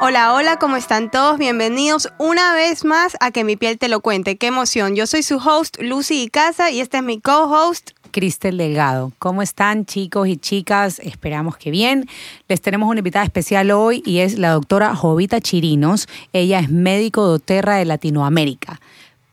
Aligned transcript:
Hola, 0.00 0.32
hola, 0.32 0.60
¿cómo 0.60 0.76
están 0.76 1.10
todos? 1.10 1.38
Bienvenidos 1.38 2.08
una 2.18 2.54
vez 2.54 2.84
más 2.84 3.16
a 3.18 3.32
Que 3.32 3.42
mi 3.42 3.56
piel 3.56 3.78
te 3.78 3.88
lo 3.88 3.98
cuente. 3.98 4.36
Qué 4.36 4.46
emoción. 4.46 4.94
Yo 4.94 5.08
soy 5.08 5.24
su 5.24 5.38
host, 5.38 5.76
Lucy 5.80 6.22
Icaza, 6.22 6.70
y 6.70 6.78
este 6.78 6.98
es 6.98 7.02
mi 7.02 7.20
co-host, 7.20 7.90
Cristel 8.12 8.58
Delgado. 8.58 9.10
¿Cómo 9.18 9.42
están 9.42 9.86
chicos 9.86 10.28
y 10.28 10.36
chicas? 10.36 11.00
Esperamos 11.00 11.56
que 11.56 11.72
bien. 11.72 12.08
Les 12.46 12.60
tenemos 12.60 12.88
una 12.88 13.00
invitada 13.00 13.24
especial 13.24 13.72
hoy 13.72 14.00
y 14.06 14.18
es 14.18 14.38
la 14.38 14.50
doctora 14.50 14.94
Jovita 14.94 15.40
Chirinos. 15.40 16.06
Ella 16.32 16.60
es 16.60 16.70
médico 16.70 17.26
doTERRA 17.26 17.74
de 17.74 17.84
Latinoamérica 17.84 18.80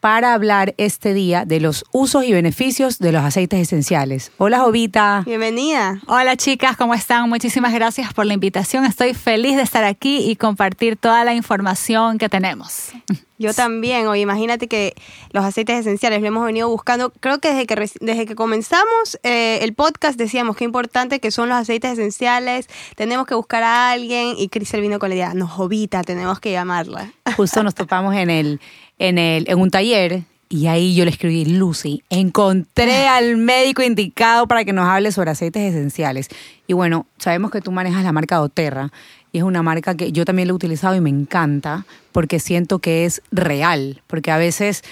para 0.05 0.36
hablar 0.36 0.76
este 0.77 1.16
día 1.16 1.45
de 1.45 1.59
los 1.59 1.84
usos 1.91 2.26
y 2.26 2.32
beneficios 2.32 3.00
de 3.00 3.12
los 3.12 3.23
aceites 3.23 3.59
esenciales. 3.59 4.31
Hola 4.38 4.59
Jovita. 4.59 5.23
Bienvenida. 5.26 6.00
Hola 6.05 6.38
chicas, 6.38 6.78
¿cómo 6.78 6.94
están? 6.94 7.28
Muchísimas 7.28 7.73
gracias 7.73 8.14
por 8.14 8.28
la 8.28 8.36
invitación. 8.36 8.86
Estoy 8.86 9.16
feliz 9.16 9.55
de 9.55 9.64
estar 9.64 9.84
aquí 9.84 10.30
y 10.30 10.36
compartir 10.36 10.95
toda 10.95 11.23
la 11.23 11.34
información 11.34 12.20
que 12.20 12.30
tenemos. 12.30 12.92
Yo 13.38 13.53
también, 13.53 14.08
oye, 14.08 14.22
imagínate 14.22 14.67
que 14.67 14.94
los 15.31 15.44
aceites 15.44 15.80
esenciales 15.80 16.22
lo 16.22 16.28
hemos 16.28 16.45
venido 16.45 16.70
buscando, 16.70 17.11
creo 17.20 17.39
que 17.39 17.50
desde 17.50 17.66
que, 17.66 17.89
desde 18.00 18.26
que 18.26 18.36
comenzamos 18.36 19.20
eh, 19.23 19.59
el 19.61 19.73
podcast 19.73 20.17
decíamos 20.17 20.56
qué 20.56 20.64
importante 20.64 21.20
que 21.20 21.31
son 21.31 21.50
los 21.50 21.58
aceites 21.58 21.94
esenciales, 21.94 22.70
tenemos 22.95 23.26
que 23.26 23.36
buscar 23.36 23.64
a 23.64 23.92
alguien 23.92 24.36
y 24.38 24.48
Crisel 24.48 24.81
vino 24.81 25.00
con 25.00 25.09
la 25.09 25.16
idea, 25.16 25.33
no, 25.33 25.48
Jovita, 25.48 26.03
tenemos 26.03 26.39
que 26.39 26.52
llamarla. 26.52 27.11
Justo 27.36 27.61
nos 27.61 27.76
topamos 27.76 28.16
en 28.16 28.30
el, 28.30 28.61
en, 29.00 29.18
el, 29.18 29.46
en 29.50 29.60
un 29.60 29.70
taller 29.70 30.24
y 30.48 30.68
ahí 30.68 30.96
yo 30.96 31.06
le 31.06 31.12
escribí, 31.12 31.46
Lucy, 31.46 32.04
encontré 32.10 33.08
al 33.08 33.38
médico 33.38 33.82
indicado 33.82 34.48
para 34.48 34.64
que 34.64 34.74
nos 34.74 34.88
hable 34.88 35.12
sobre 35.12 35.32
aceites 35.32 35.74
esenciales. 35.74 36.30
Y 36.68 36.74
bueno, 36.74 37.08
sabemos 37.18 37.52
que 37.52 37.62
tú 37.62 37.72
manejas 37.72 38.04
la 38.04 38.12
marca 38.12 38.38
doTERRA 38.38 38.92
y 39.32 39.40
es 39.40 39.44
una 39.44 39.64
marca 39.64 39.96
que 39.96 40.12
yo 40.12 40.23
también 40.23 40.48
la 40.48 40.52
he 40.52 40.56
utilizado 40.56 40.96
y 40.96 41.02
me 41.02 41.10
encanta 41.10 41.86
porque 42.12 42.40
siento 42.40 42.80
que 42.80 43.06
es 43.06 43.22
real, 43.32 44.02
porque 44.08 44.32
a 44.32 44.38
veces 44.38 44.84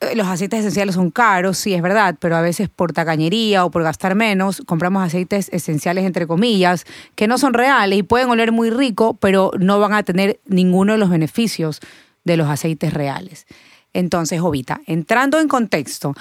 eh, 0.00 0.14
los 0.14 0.28
aceites 0.28 0.60
esenciales 0.60 0.94
son 0.94 1.10
caros, 1.10 1.56
sí 1.56 1.72
es 1.72 1.80
verdad, 1.80 2.16
pero 2.20 2.36
a 2.36 2.42
veces 2.42 2.68
por 2.68 2.92
tacañería 2.92 3.64
o 3.64 3.70
por 3.70 3.82
gastar 3.82 4.14
menos 4.14 4.62
compramos 4.66 5.02
aceites 5.02 5.48
esenciales 5.50 6.04
entre 6.04 6.26
comillas 6.26 6.84
que 7.14 7.26
no 7.26 7.38
son 7.38 7.54
reales 7.54 7.98
y 7.98 8.02
pueden 8.02 8.28
oler 8.28 8.52
muy 8.52 8.70
rico, 8.70 9.14
pero 9.18 9.50
no 9.58 9.80
van 9.80 9.94
a 9.94 10.02
tener 10.02 10.38
ninguno 10.46 10.92
de 10.92 10.98
los 10.98 11.08
beneficios 11.08 11.80
de 12.24 12.36
los 12.36 12.48
aceites 12.48 12.92
reales. 12.92 13.46
Entonces, 13.94 14.40
Jovita, 14.40 14.80
entrando 14.86 15.38
en 15.38 15.46
contexto, 15.46 16.14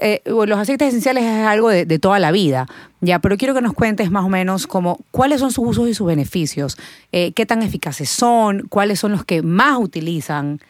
eh, 0.00 0.22
los 0.24 0.58
aceites 0.58 0.88
esenciales 0.88 1.24
es 1.24 1.44
algo 1.44 1.68
de, 1.68 1.98
toda 1.98 2.20
la 2.20 2.30
vida, 2.30 2.68
ya, 3.00 3.18
pero 3.18 3.36
quiero 3.36 3.52
que 3.52 3.60
nos 3.60 3.72
cuentes 3.72 4.12
más 4.12 4.24
o 4.24 4.28
menos 4.28 4.68
como 4.68 5.00
cuáles 5.10 5.40
son 5.40 5.50
sus 5.50 5.66
usos 5.66 5.88
y 5.88 5.94
sus 5.94 6.06
beneficios, 6.06 6.78
eh, 7.10 7.32
qué 7.32 7.44
tan 7.44 7.62
eficaces 7.62 8.08
son, 8.08 8.68
cuáles 8.68 9.00
son 9.00 9.10
los 9.10 9.24
que 9.24 9.42
más 9.42 9.76
utilizan. 9.78 10.60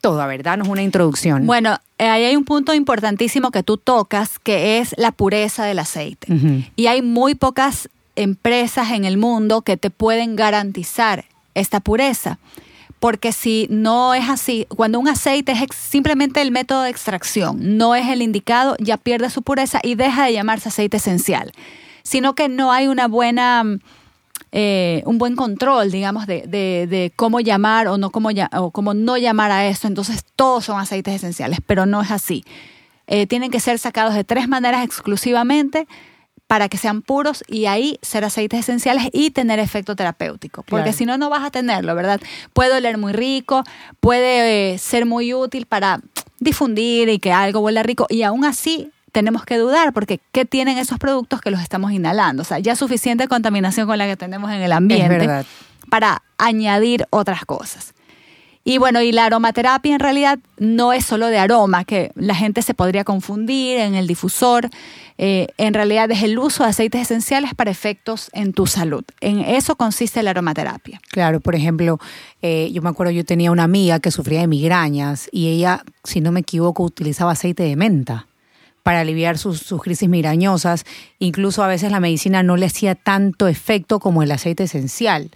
Todo, 0.00 0.20
a 0.20 0.26
ver, 0.26 0.42
danos 0.44 0.68
una 0.68 0.82
introducción. 0.82 1.46
Bueno, 1.46 1.78
eh, 1.98 2.06
ahí 2.06 2.24
hay 2.24 2.36
un 2.36 2.44
punto 2.44 2.74
importantísimo 2.74 3.50
que 3.50 3.62
tú 3.62 3.76
tocas, 3.76 4.38
que 4.38 4.78
es 4.78 4.94
la 4.96 5.10
pureza 5.10 5.64
del 5.64 5.80
aceite. 5.80 6.28
Y 6.76 6.86
hay 6.86 7.02
muy 7.02 7.34
pocas 7.34 7.88
empresas 8.14 8.92
en 8.92 9.04
el 9.04 9.16
mundo 9.16 9.62
que 9.62 9.76
te 9.76 9.90
pueden 9.90 10.36
garantizar 10.36 11.24
esta 11.54 11.80
pureza 11.80 12.38
porque 13.04 13.32
si 13.32 13.66
no 13.68 14.14
es 14.14 14.30
así, 14.30 14.66
cuando 14.74 14.98
un 14.98 15.08
aceite 15.08 15.52
es 15.52 15.58
simplemente 15.76 16.40
el 16.40 16.50
método 16.50 16.84
de 16.84 16.88
extracción, 16.88 17.76
no 17.76 17.94
es 17.94 18.08
el 18.08 18.22
indicado, 18.22 18.76
ya 18.80 18.96
pierde 18.96 19.28
su 19.28 19.42
pureza 19.42 19.78
y 19.82 19.94
deja 19.94 20.24
de 20.24 20.32
llamarse 20.32 20.70
aceite 20.70 20.96
esencial, 20.96 21.52
sino 22.02 22.34
que 22.34 22.48
no 22.48 22.72
hay 22.72 22.86
una 22.86 23.06
buena... 23.06 23.62
Eh, 24.52 25.02
un 25.04 25.18
buen 25.18 25.36
control, 25.36 25.90
digamos, 25.90 26.26
de, 26.26 27.12
cómo 27.14 27.40
llamar 27.40 27.88
o 27.88 27.98
no 27.98 28.08
cómo, 28.08 28.30
o 28.56 28.70
cómo 28.70 28.94
no 28.94 29.18
llamar 29.18 29.50
a 29.50 29.66
eso. 29.66 29.86
Entonces, 29.86 30.24
todos 30.34 30.64
son 30.64 30.80
aceites 30.80 31.16
esenciales, 31.16 31.58
pero 31.66 31.84
no 31.84 32.00
es 32.00 32.10
así. 32.10 32.42
Eh, 33.06 33.26
tienen 33.26 33.50
que 33.50 33.60
ser 33.60 33.78
sacados 33.78 34.14
de 34.14 34.24
tres 34.24 34.48
maneras 34.48 34.82
exclusivamente 34.82 35.86
para 36.46 36.68
que 36.68 36.76
sean 36.76 37.02
puros 37.02 37.42
y 37.48 37.66
ahí 37.66 37.98
ser 38.02 38.24
aceites 38.24 38.60
esenciales 38.60 39.08
y 39.12 39.30
tener 39.30 39.58
efecto 39.58 39.96
terapéutico. 39.96 40.62
Porque 40.64 40.92
si 40.92 41.06
no, 41.06 41.16
no 41.18 41.30
vas 41.30 41.42
a 41.42 41.50
tenerlo, 41.50 41.94
¿verdad? 41.94 42.20
Puede 42.52 42.76
oler 42.76 42.98
muy 42.98 43.12
rico, 43.12 43.64
puede 44.00 44.74
eh, 44.74 44.78
ser 44.78 45.06
muy 45.06 45.34
útil 45.34 45.66
para 45.66 46.00
difundir 46.40 47.08
y 47.08 47.18
que 47.18 47.32
algo 47.32 47.60
huela 47.60 47.82
rico 47.82 48.06
y 48.10 48.22
aún 48.22 48.44
así 48.44 48.90
tenemos 49.12 49.44
que 49.44 49.56
dudar 49.56 49.92
porque 49.92 50.20
¿qué 50.32 50.44
tienen 50.44 50.76
esos 50.76 50.98
productos 50.98 51.40
que 51.40 51.50
los 51.50 51.60
estamos 51.60 51.92
inhalando? 51.92 52.42
O 52.42 52.44
sea, 52.44 52.58
ya 52.58 52.76
suficiente 52.76 53.28
contaminación 53.28 53.86
con 53.86 53.96
la 53.96 54.06
que 54.06 54.16
tenemos 54.16 54.50
en 54.50 54.60
el 54.60 54.72
ambiente 54.72 55.46
para 55.88 56.22
añadir 56.36 57.06
otras 57.10 57.44
cosas. 57.44 57.94
Y 58.66 58.78
bueno, 58.78 59.02
y 59.02 59.12
la 59.12 59.26
aromaterapia 59.26 59.92
en 59.92 60.00
realidad 60.00 60.38
no 60.56 60.94
es 60.94 61.04
solo 61.04 61.26
de 61.26 61.36
aroma, 61.38 61.84
que 61.84 62.10
la 62.14 62.34
gente 62.34 62.62
se 62.62 62.72
podría 62.72 63.04
confundir 63.04 63.78
en 63.78 63.94
el 63.94 64.06
difusor. 64.06 64.70
Eh, 65.18 65.48
en 65.58 65.74
realidad 65.74 66.10
es 66.10 66.22
el 66.22 66.38
uso 66.38 66.64
de 66.64 66.70
aceites 66.70 67.02
esenciales 67.02 67.54
para 67.54 67.70
efectos 67.70 68.30
en 68.32 68.54
tu 68.54 68.66
salud. 68.66 69.04
En 69.20 69.40
eso 69.40 69.76
consiste 69.76 70.22
la 70.22 70.30
aromaterapia. 70.30 70.98
Claro, 71.10 71.40
por 71.40 71.54
ejemplo, 71.54 71.98
eh, 72.40 72.70
yo 72.72 72.80
me 72.80 72.88
acuerdo, 72.88 73.12
yo 73.12 73.26
tenía 73.26 73.52
una 73.52 73.64
amiga 73.64 74.00
que 74.00 74.10
sufría 74.10 74.40
de 74.40 74.46
migrañas 74.46 75.28
y 75.30 75.48
ella, 75.48 75.84
si 76.02 76.22
no 76.22 76.32
me 76.32 76.40
equivoco, 76.40 76.84
utilizaba 76.84 77.32
aceite 77.32 77.64
de 77.64 77.76
menta 77.76 78.28
para 78.82 79.00
aliviar 79.00 79.36
sus, 79.36 79.60
sus, 79.60 79.82
crisis 79.82 80.08
migrañosas. 80.08 80.86
Incluso 81.18 81.62
a 81.62 81.68
veces 81.68 81.90
la 81.90 82.00
medicina 82.00 82.42
no 82.42 82.56
le 82.56 82.66
hacía 82.66 82.94
tanto 82.94 83.46
efecto 83.46 84.00
como 84.00 84.22
el 84.22 84.32
aceite 84.32 84.64
esencial. 84.64 85.30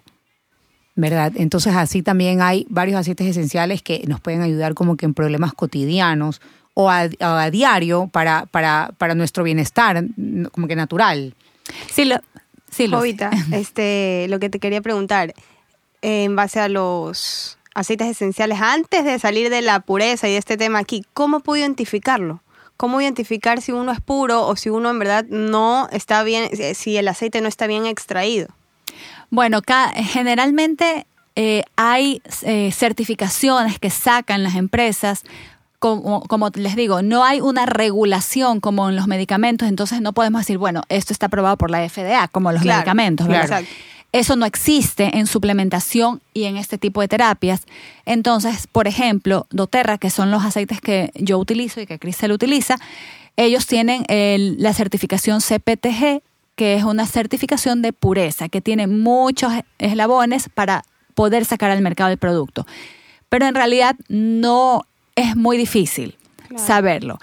¿Verdad? 0.99 1.33
Entonces 1.37 1.77
así 1.77 2.03
también 2.03 2.43
hay 2.43 2.67
varios 2.69 2.99
aceites 2.99 3.29
esenciales 3.29 3.83
que 3.83 4.03
nos 4.09 4.21
pueden 4.21 4.43
ayudar 4.43 4.75
como 4.75 4.97
que 4.97 5.07
en 5.07 5.15
problemas 5.15 5.55
cotidianos 5.55 6.41
o 6.75 6.91
a, 6.91 7.07
diario 7.51 8.09
para, 8.09 8.47
para, 8.47 8.91
para, 8.99 9.15
nuestro 9.15 9.45
bienestar, 9.45 10.05
como 10.51 10.67
que 10.67 10.75
natural. 10.75 11.35
Sí, 11.89 12.05
lo, 12.05 12.17
sí 12.69 12.89
lo 12.89 13.01
este, 13.53 14.27
lo 14.29 14.41
que 14.41 14.51
te 14.51 14.59
quería 14.59 14.83
preguntar, 14.83 15.35
en 16.03 16.35
base 16.35 16.59
a 16.59 16.69
los 16.69 17.59
aceites 17.77 18.09
esenciales, 18.09 18.61
antes 18.61 19.05
de 19.05 19.21
salir 19.21 19.51
de 19.51 19.63
la 19.63 19.79
pureza 19.79 20.29
y 20.29 20.33
de 20.33 20.39
este 20.39 20.57
tema 20.57 20.81
aquí, 20.81 21.05
¿cómo 21.15 21.39
puedo 21.41 21.61
identificarlo? 21.61 22.43
¿Cómo 22.77 23.01
identificar 23.01 23.63
si 23.63 23.71
uno 23.71 23.93
es 23.93 24.01
puro 24.01 24.49
o 24.49 24.57
si 24.57 24.69
uno 24.69 24.91
en 24.91 24.99
verdad 24.99 25.25
no 25.29 25.89
está 25.93 26.25
bien, 26.25 26.51
si 26.75 26.97
el 26.97 27.07
aceite 27.07 27.41
no 27.41 27.47
está 27.47 27.69
bien 27.69 27.87
extraído? 27.87 28.49
Bueno, 29.31 29.61
generalmente 29.95 31.07
eh, 31.37 31.63
hay 31.77 32.21
eh, 32.43 32.73
certificaciones 32.73 33.79
que 33.79 33.91
sacan 33.91 34.43
las 34.43 34.55
empresas. 34.55 35.23
Como, 35.79 36.51
les 36.55 36.75
digo, 36.75 37.03
no 37.03 37.23
hay 37.23 37.41
una 37.41 37.65
regulación 37.65 38.59
como 38.59 38.89
en 38.89 38.97
los 38.97 39.07
medicamentos, 39.07 39.69
entonces 39.69 40.01
no 40.01 40.13
podemos 40.13 40.41
decir, 40.41 40.59
bueno, 40.59 40.83
esto 40.89 41.13
está 41.13 41.27
aprobado 41.27 41.57
por 41.57 41.71
la 41.71 41.89
FDA, 41.89 42.27
como 42.27 42.51
los 42.51 42.65
medicamentos. 42.65 43.29
Eso 44.11 44.35
no 44.35 44.47
existe 44.47 45.17
en 45.19 45.29
suplementación 45.29 46.21
y 46.35 46.45
en 46.45 46.57
este 46.57 46.79
tipo 46.79 47.01
de 47.01 47.07
terapias. 47.07 47.63
Entonces, 48.07 48.67
por 48.67 48.89
ejemplo, 48.89 49.47
doTERRA, 49.51 49.99
que 49.99 50.11
son 50.11 50.33
los 50.33 50.45
aceites 50.45 50.81
que 50.81 51.13
yo 51.15 51.39
utilizo 51.39 51.81
y 51.81 51.87
que 51.87 52.01
Cristel 52.01 52.33
utiliza, 52.33 52.79
ellos 53.37 53.69
tienen 53.69 54.05
la 54.59 54.75
certificación 54.75 55.41
CPTG, 55.41 56.23
que 56.59 56.75
es 56.75 56.83
una 56.83 57.07
certificación 57.07 57.83
de 57.83 57.93
pureza, 57.93 58.49
que 58.49 58.61
tiene 58.61 58.89
muchos 58.89 59.53
eslabones 59.79 60.49
para 60.53 60.83
poder 61.15 61.45
sacar 61.45 61.71
al 61.71 61.83
mercado 61.83 62.11
el 62.11 62.19
producto. 62.19 62.67
Pero 63.29 63.47
en 63.47 63.55
realidad 63.55 63.95
no 64.09 64.83
es 65.15 65.37
muy 65.37 65.57
difícil 65.57 66.17
saberlo. 66.57 67.21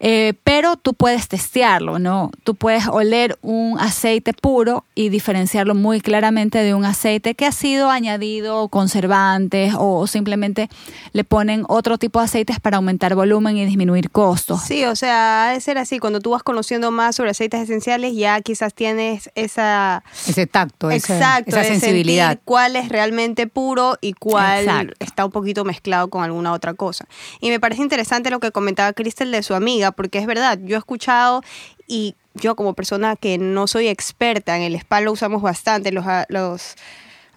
Eh, 0.00 0.34
pero 0.44 0.76
tú 0.76 0.94
puedes 0.94 1.26
testearlo, 1.26 1.98
¿no? 1.98 2.30
Tú 2.44 2.54
puedes 2.54 2.86
oler 2.86 3.36
un 3.42 3.78
aceite 3.80 4.32
puro 4.32 4.84
y 4.94 5.08
diferenciarlo 5.08 5.74
muy 5.74 6.00
claramente 6.00 6.58
de 6.58 6.74
un 6.74 6.84
aceite 6.84 7.34
que 7.34 7.46
ha 7.46 7.52
sido 7.52 7.90
añadido 7.90 8.68
conservantes 8.68 9.74
o 9.76 10.06
simplemente 10.06 10.68
le 11.12 11.24
ponen 11.24 11.64
otro 11.68 11.98
tipo 11.98 12.20
de 12.20 12.26
aceites 12.26 12.60
para 12.60 12.76
aumentar 12.76 13.16
volumen 13.16 13.56
y 13.56 13.66
disminuir 13.66 14.10
costos. 14.10 14.62
Sí, 14.62 14.84
o 14.84 14.94
sea, 14.94 15.50
de 15.52 15.60
ser 15.60 15.78
así, 15.78 15.98
cuando 15.98 16.20
tú 16.20 16.30
vas 16.30 16.44
conociendo 16.44 16.92
más 16.92 17.16
sobre 17.16 17.30
aceites 17.30 17.62
esenciales, 17.62 18.14
ya 18.14 18.40
quizás 18.40 18.74
tienes 18.74 19.30
esa... 19.34 20.04
Ese 20.26 20.46
tacto, 20.46 20.92
exacto, 20.92 21.50
esa 21.50 21.64
sensibilidad. 21.64 22.38
cuál 22.44 22.76
es 22.76 22.88
realmente 22.88 23.48
puro 23.48 23.96
y 24.00 24.12
cuál 24.12 24.94
está 25.00 25.24
un 25.24 25.32
poquito 25.32 25.64
mezclado 25.64 26.08
con 26.08 26.22
alguna 26.22 26.52
otra 26.52 26.74
cosa. 26.74 27.06
Y 27.40 27.50
me 27.50 27.58
parece 27.58 27.82
interesante 27.82 28.30
lo 28.30 28.38
que 28.38 28.52
comentaba 28.52 28.92
Cristel 28.92 29.32
de 29.32 29.42
su 29.42 29.54
amiga, 29.54 29.87
porque 29.92 30.18
es 30.18 30.26
verdad, 30.26 30.58
yo 30.62 30.76
he 30.76 30.78
escuchado 30.78 31.42
y 31.86 32.14
yo 32.34 32.56
como 32.56 32.74
persona 32.74 33.16
que 33.16 33.38
no 33.38 33.66
soy 33.66 33.88
experta 33.88 34.56
en 34.56 34.62
el 34.62 34.74
spa 34.76 35.00
lo 35.00 35.12
usamos 35.12 35.42
bastante, 35.42 35.92
los, 35.92 36.04
los 36.28 36.76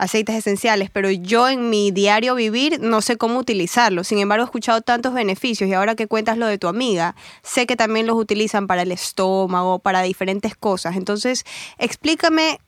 aceites 0.01 0.35
esenciales, 0.35 0.89
pero 0.89 1.11
yo 1.11 1.47
en 1.47 1.69
mi 1.69 1.91
diario 1.91 2.33
vivir 2.33 2.79
no 2.81 3.01
sé 3.01 3.17
cómo 3.17 3.37
utilizarlos. 3.37 4.07
Sin 4.07 4.17
embargo, 4.17 4.43
he 4.43 4.45
escuchado 4.45 4.81
tantos 4.81 5.13
beneficios 5.13 5.69
y 5.69 5.73
ahora 5.73 5.95
que 5.95 6.07
cuentas 6.07 6.39
lo 6.39 6.47
de 6.47 6.57
tu 6.57 6.67
amiga, 6.67 7.15
sé 7.43 7.67
que 7.67 7.75
también 7.75 8.07
los 8.07 8.15
utilizan 8.15 8.65
para 8.65 8.81
el 8.81 8.91
estómago, 8.91 9.77
para 9.77 10.01
diferentes 10.01 10.55
cosas. 10.55 10.95
Entonces, 10.95 11.45
explícame 11.77 12.59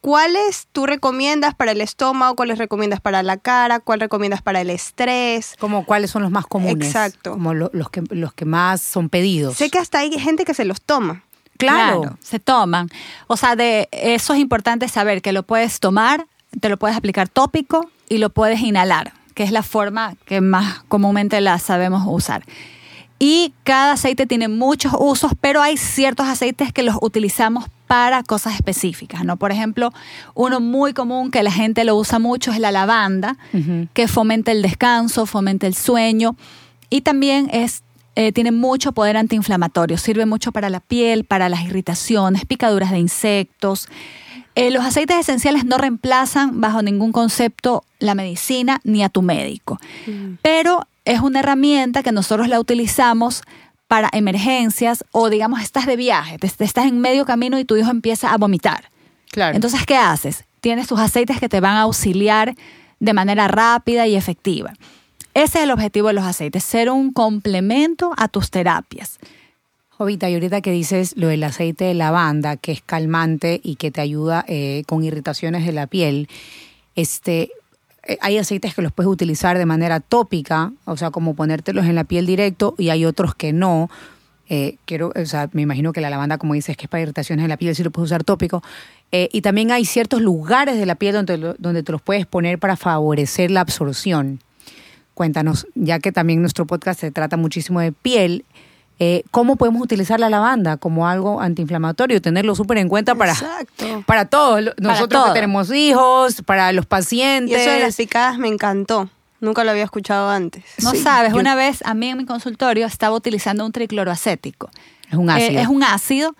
¿Cuáles 0.00 0.66
tú 0.72 0.86
recomiendas 0.86 1.54
para 1.54 1.72
el 1.72 1.80
estómago? 1.82 2.34
¿Cuáles 2.34 2.58
recomiendas 2.58 3.00
para 3.00 3.22
la 3.22 3.36
cara? 3.36 3.80
¿Cuál 3.80 4.00
recomiendas 4.00 4.40
para 4.40 4.62
el 4.62 4.70
estrés? 4.70 5.54
Como 5.60 5.84
cuáles 5.84 6.10
son 6.10 6.22
los 6.22 6.30
más 6.30 6.46
comunes. 6.46 6.86
Exacto. 6.86 7.32
Como 7.32 7.52
los, 7.52 7.70
que, 7.90 8.02
los 8.10 8.32
que 8.32 8.46
más 8.46 8.80
son 8.80 9.10
pedidos. 9.10 9.56
Sé 9.56 9.68
que 9.68 9.78
hasta 9.78 9.98
hay 9.98 10.18
gente 10.18 10.44
que 10.44 10.54
se 10.54 10.64
los 10.64 10.80
toma. 10.80 11.24
Claro. 11.58 12.16
se 12.20 12.38
toman. 12.38 12.88
O 13.26 13.36
sea, 13.36 13.54
de 13.54 13.90
eso 13.92 14.32
es 14.32 14.40
importante 14.40 14.88
saber 14.88 15.20
que 15.20 15.32
lo 15.32 15.42
puedes 15.42 15.78
tomar, 15.78 16.26
te 16.58 16.70
lo 16.70 16.78
puedes 16.78 16.96
aplicar 16.96 17.28
tópico 17.28 17.90
y 18.08 18.16
lo 18.16 18.30
puedes 18.30 18.60
inhalar, 18.60 19.12
que 19.34 19.42
es 19.42 19.52
la 19.52 19.62
forma 19.62 20.14
que 20.24 20.40
más 20.40 20.82
comúnmente 20.88 21.38
la 21.42 21.58
sabemos 21.58 22.04
usar. 22.06 22.44
Y 23.18 23.52
cada 23.64 23.92
aceite 23.92 24.24
tiene 24.24 24.48
muchos 24.48 24.94
usos, 24.98 25.32
pero 25.38 25.60
hay 25.60 25.76
ciertos 25.76 26.26
aceites 26.26 26.72
que 26.72 26.82
los 26.82 26.96
utilizamos 27.02 27.66
para 27.90 28.22
cosas 28.22 28.54
específicas, 28.54 29.24
¿no? 29.24 29.36
Por 29.36 29.50
ejemplo, 29.50 29.92
uno 30.34 30.60
muy 30.60 30.92
común 30.92 31.32
que 31.32 31.42
la 31.42 31.50
gente 31.50 31.82
lo 31.82 31.96
usa 31.96 32.20
mucho 32.20 32.52
es 32.52 32.60
la 32.60 32.70
lavanda, 32.70 33.36
que 33.94 34.06
fomenta 34.06 34.52
el 34.52 34.62
descanso, 34.62 35.26
fomenta 35.26 35.66
el 35.66 35.74
sueño 35.74 36.36
y 36.88 37.00
también 37.00 37.50
es 37.52 37.82
eh, 38.14 38.30
tiene 38.30 38.52
mucho 38.52 38.92
poder 38.92 39.16
antiinflamatorio, 39.16 39.98
sirve 39.98 40.24
mucho 40.24 40.52
para 40.52 40.70
la 40.70 40.78
piel, 40.78 41.24
para 41.24 41.48
las 41.48 41.62
irritaciones, 41.62 42.44
picaduras 42.44 42.92
de 42.92 43.00
insectos. 43.00 43.88
Eh, 44.54 44.70
los 44.70 44.84
aceites 44.84 45.18
esenciales 45.18 45.64
no 45.64 45.76
reemplazan 45.76 46.60
bajo 46.60 46.82
ningún 46.82 47.10
concepto 47.10 47.82
la 47.98 48.14
medicina 48.14 48.80
ni 48.84 49.02
a 49.02 49.08
tu 49.08 49.20
médico, 49.20 49.80
pero 50.42 50.86
es 51.04 51.18
una 51.18 51.40
herramienta 51.40 52.04
que 52.04 52.12
nosotros 52.12 52.46
la 52.46 52.60
utilizamos 52.60 53.42
para 53.90 54.08
emergencias 54.12 55.04
o 55.10 55.30
digamos 55.30 55.60
estás 55.60 55.84
de 55.84 55.96
viaje, 55.96 56.36
estás 56.40 56.86
en 56.86 57.00
medio 57.00 57.24
camino 57.24 57.58
y 57.58 57.64
tu 57.64 57.74
hijo 57.74 57.90
empieza 57.90 58.32
a 58.32 58.38
vomitar. 58.38 58.84
Claro. 59.32 59.56
Entonces, 59.56 59.84
¿qué 59.84 59.96
haces? 59.96 60.44
Tienes 60.60 60.86
tus 60.86 61.00
aceites 61.00 61.40
que 61.40 61.48
te 61.48 61.58
van 61.58 61.74
a 61.74 61.80
auxiliar 61.80 62.54
de 63.00 63.12
manera 63.12 63.48
rápida 63.48 64.06
y 64.06 64.14
efectiva. 64.14 64.74
Ese 65.34 65.58
es 65.58 65.64
el 65.64 65.72
objetivo 65.72 66.06
de 66.06 66.14
los 66.14 66.22
aceites, 66.22 66.62
ser 66.62 66.88
un 66.88 67.12
complemento 67.12 68.12
a 68.16 68.28
tus 68.28 68.52
terapias. 68.52 69.18
Jovita, 69.88 70.30
y 70.30 70.34
ahorita 70.34 70.60
que 70.60 70.70
dices 70.70 71.16
lo 71.16 71.26
del 71.26 71.42
aceite 71.42 71.86
de 71.86 71.94
lavanda, 71.94 72.56
que 72.56 72.70
es 72.70 72.82
calmante 72.82 73.60
y 73.60 73.74
que 73.74 73.90
te 73.90 74.00
ayuda 74.00 74.44
eh, 74.46 74.84
con 74.86 75.02
irritaciones 75.02 75.66
de 75.66 75.72
la 75.72 75.88
piel, 75.88 76.28
este, 76.94 77.50
hay 78.20 78.38
aceites 78.38 78.74
que 78.74 78.82
los 78.82 78.92
puedes 78.92 79.10
utilizar 79.10 79.58
de 79.58 79.66
manera 79.66 80.00
tópica, 80.00 80.72
o 80.84 80.96
sea, 80.96 81.10
como 81.10 81.34
ponértelos 81.34 81.86
en 81.86 81.94
la 81.94 82.04
piel 82.04 82.26
directo, 82.26 82.74
y 82.78 82.90
hay 82.90 83.04
otros 83.04 83.34
que 83.34 83.52
no. 83.52 83.90
Eh, 84.48 84.78
quiero, 84.84 85.12
o 85.14 85.26
sea, 85.26 85.48
me 85.52 85.62
imagino 85.62 85.92
que 85.92 86.00
la 86.00 86.10
lavanda, 86.10 86.38
como 86.38 86.54
dices, 86.54 86.76
que 86.76 86.86
es 86.86 86.90
para 86.90 87.02
irritaciones 87.02 87.44
en 87.44 87.48
la 87.48 87.56
piel, 87.56 87.74
sí 87.74 87.84
lo 87.84 87.90
puedes 87.90 88.08
usar 88.08 88.24
tópico. 88.24 88.62
Eh, 89.12 89.28
y 89.32 89.42
también 89.42 89.70
hay 89.70 89.84
ciertos 89.84 90.20
lugares 90.20 90.76
de 90.76 90.86
la 90.86 90.96
piel 90.96 91.14
donde, 91.14 91.54
donde 91.58 91.82
te 91.82 91.92
los 91.92 92.02
puedes 92.02 92.26
poner 92.26 92.58
para 92.58 92.76
favorecer 92.76 93.50
la 93.50 93.60
absorción. 93.60 94.40
Cuéntanos, 95.14 95.66
ya 95.74 95.98
que 95.98 96.12
también 96.12 96.40
nuestro 96.40 96.66
podcast 96.66 97.00
se 97.00 97.10
trata 97.10 97.36
muchísimo 97.36 97.80
de 97.80 97.92
piel, 97.92 98.44
eh, 99.02 99.24
cómo 99.30 99.56
podemos 99.56 99.80
utilizar 99.80 100.20
la 100.20 100.28
lavanda 100.28 100.76
como 100.76 101.08
algo 101.08 101.40
antiinflamatorio, 101.40 102.20
tenerlo 102.20 102.54
súper 102.54 102.76
en 102.76 102.90
cuenta 102.90 103.14
para, 103.14 103.34
para 104.04 104.26
todos, 104.26 104.74
nosotros 104.78 105.24
que 105.28 105.32
tenemos 105.32 105.72
hijos, 105.72 106.42
para 106.44 106.70
los 106.72 106.84
pacientes. 106.84 107.56
Y 107.56 107.60
eso 107.62 107.70
de 107.70 107.80
las 107.80 107.96
picadas 107.96 108.36
me 108.36 108.48
encantó. 108.48 109.08
Nunca 109.40 109.64
lo 109.64 109.70
había 109.70 109.84
escuchado 109.84 110.28
antes. 110.28 110.64
No 110.82 110.94
sabes, 110.94 111.32
una 111.32 111.54
vez 111.54 111.80
a 111.86 111.94
mí 111.94 112.08
en 112.08 112.18
mi 112.18 112.26
consultorio 112.26 112.86
estaba 112.86 113.16
utilizando 113.16 113.64
un 113.64 113.72
tricloroacético. 113.72 114.68
Es 115.10 115.16
un 115.16 115.30
ácido. 115.30 115.58
Eh, 115.58 115.62
es 115.62 115.68
un 115.68 115.82
ácido 115.82 116.36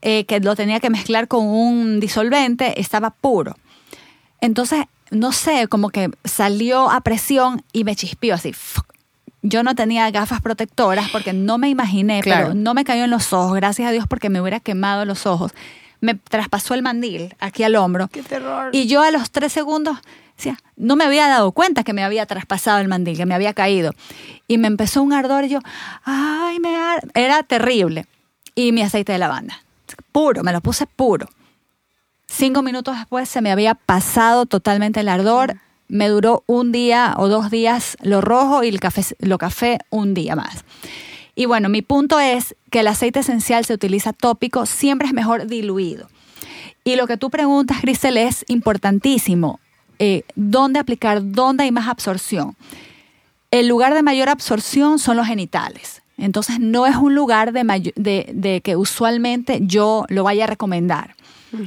eh, 0.00 0.24
que 0.26 0.38
lo 0.38 0.54
tenía 0.54 0.78
que 0.78 0.90
mezclar 0.90 1.26
con 1.26 1.44
un 1.44 1.98
disolvente, 1.98 2.80
estaba 2.80 3.10
puro. 3.10 3.56
Entonces, 4.40 4.84
no 5.10 5.32
sé, 5.32 5.66
como 5.66 5.90
que 5.90 6.10
salió 6.22 6.92
a 6.92 7.00
presión 7.00 7.64
y 7.72 7.82
me 7.82 7.96
chispió 7.96 8.36
así 8.36 8.52
yo 9.44 9.62
no 9.62 9.74
tenía 9.74 10.10
gafas 10.10 10.40
protectoras 10.40 11.10
porque 11.10 11.34
no 11.34 11.58
me 11.58 11.68
imaginé, 11.68 12.22
pero 12.24 12.54
no 12.54 12.72
me 12.72 12.82
cayó 12.82 13.04
en 13.04 13.10
los 13.10 13.34
ojos, 13.34 13.54
gracias 13.54 13.86
a 13.86 13.92
Dios 13.92 14.06
porque 14.08 14.30
me 14.30 14.40
hubiera 14.40 14.58
quemado 14.58 15.04
los 15.04 15.26
ojos. 15.26 15.52
Me 16.00 16.14
traspasó 16.14 16.72
el 16.72 16.82
mandil 16.82 17.34
aquí 17.38 17.62
al 17.62 17.76
hombro. 17.76 18.08
¡Qué 18.08 18.22
terror! 18.22 18.70
Y 18.72 18.86
yo 18.86 19.02
a 19.02 19.10
los 19.10 19.30
tres 19.30 19.52
segundos 19.52 19.98
decía, 20.36 20.56
no 20.76 20.96
me 20.96 21.04
había 21.04 21.28
dado 21.28 21.52
cuenta 21.52 21.84
que 21.84 21.92
me 21.92 22.02
había 22.02 22.24
traspasado 22.24 22.78
el 22.78 22.88
mandil, 22.88 23.18
que 23.18 23.26
me 23.26 23.34
había 23.34 23.52
caído. 23.52 23.92
Y 24.48 24.56
me 24.56 24.66
empezó 24.66 25.02
un 25.02 25.12
ardor 25.12 25.44
y 25.44 25.50
yo, 25.50 25.60
ay, 26.04 26.58
me 26.60 26.74
era 27.12 27.42
terrible. 27.42 28.06
Y 28.54 28.72
mi 28.72 28.80
aceite 28.80 29.12
de 29.12 29.18
lavanda, 29.18 29.62
puro, 30.10 30.42
me 30.42 30.52
lo 30.52 30.62
puse 30.62 30.86
puro. 30.86 31.28
Cinco 32.26 32.62
minutos 32.62 32.96
después 32.96 33.28
se 33.28 33.42
me 33.42 33.52
había 33.52 33.74
pasado 33.74 34.46
totalmente 34.46 35.00
el 35.00 35.08
ardor 35.10 35.58
me 35.88 36.08
duró 36.08 36.44
un 36.46 36.72
día 36.72 37.14
o 37.18 37.28
dos 37.28 37.50
días 37.50 37.96
lo 38.02 38.20
rojo 38.20 38.64
y 38.64 38.68
el 38.68 38.80
café, 38.80 39.02
lo 39.18 39.38
café 39.38 39.78
un 39.90 40.14
día 40.14 40.36
más. 40.36 40.64
Y 41.36 41.46
bueno, 41.46 41.68
mi 41.68 41.82
punto 41.82 42.20
es 42.20 42.54
que 42.70 42.80
el 42.80 42.86
aceite 42.86 43.20
esencial 43.20 43.64
se 43.64 43.74
utiliza 43.74 44.12
tópico, 44.12 44.66
siempre 44.66 45.08
es 45.08 45.14
mejor 45.14 45.46
diluido. 45.46 46.08
Y 46.84 46.96
lo 46.96 47.06
que 47.06 47.16
tú 47.16 47.30
preguntas, 47.30 47.82
Grisel, 47.82 48.16
es 48.16 48.44
importantísimo. 48.48 49.58
Eh, 49.98 50.22
¿Dónde 50.34 50.78
aplicar? 50.78 51.20
¿Dónde 51.32 51.64
hay 51.64 51.72
más 51.72 51.88
absorción? 51.88 52.56
El 53.50 53.68
lugar 53.68 53.94
de 53.94 54.02
mayor 54.02 54.28
absorción 54.28 54.98
son 54.98 55.16
los 55.16 55.26
genitales. 55.26 56.02
Entonces 56.18 56.60
no 56.60 56.86
es 56.86 56.96
un 56.96 57.14
lugar 57.14 57.52
de, 57.52 58.60
que 58.62 58.76
usualmente 58.76 59.60
yo 59.62 60.04
lo 60.08 60.24
vaya 60.24 60.44
a 60.44 60.46
recomendar. 60.46 61.16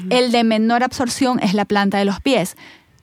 El 0.10 0.32
de 0.32 0.44
menor 0.44 0.84
absorción 0.84 1.40
es 1.42 1.54
la 1.54 1.64
planta 1.64 1.98
de 1.98 2.06
los 2.06 2.20
pies. 2.20 2.58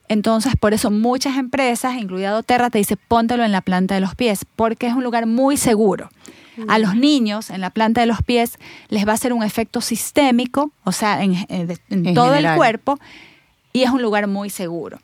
Entonces, 0.09 0.55
por 0.59 0.75
eso 0.75 0.91
muchas 0.91 1.37
empresas, 1.37 1.95
incluida 1.97 2.31
doTERRA, 2.31 2.71
te 2.71 2.79
dice 2.79 2.97
póntelo 2.97 3.45
en 3.45 3.53
la 3.53 3.63
planta 3.63 3.95
de 3.95 4.01
los 4.01 4.15
pies, 4.15 4.45
porque 4.57 4.87
es 4.87 4.95
un 4.95 5.03
lugar 5.03 5.27
muy 5.27 5.57
seguro. 5.57 6.11
A 6.69 6.79
los 6.79 6.95
niños 6.95 7.51
en 7.51 7.61
la 7.61 7.71
planta 7.71 8.01
de 8.01 8.07
los 8.07 8.23
pies 8.23 8.59
les 8.89 9.09
va 9.09 9.11
a 9.11 9.15
hacer 9.15 9.33
un 9.33 9.43
efecto 9.43 9.81
sistémico, 9.81 10.71
o 10.85 10.93
sea, 10.93 11.21
en, 11.23 12.15
todo 12.15 12.35
el 12.35 12.55
cuerpo, 12.55 12.99
y 13.73 13.83
es 13.83 13.91
un 13.91 14.03
lugar 14.03 14.29
muy 14.29 14.51
seguro. 14.51 15.01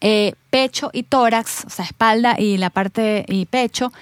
Eh, 0.00 0.34
pecho 0.50 0.90
y 0.92 1.04
tórax, 1.04 1.64
o 1.64 1.70
sea, 1.70 1.84
espalda 1.84 2.36
y 2.38 2.58
la 2.58 2.70
parte 2.70 3.24
y 3.28 3.46
pecho, 3.46 3.92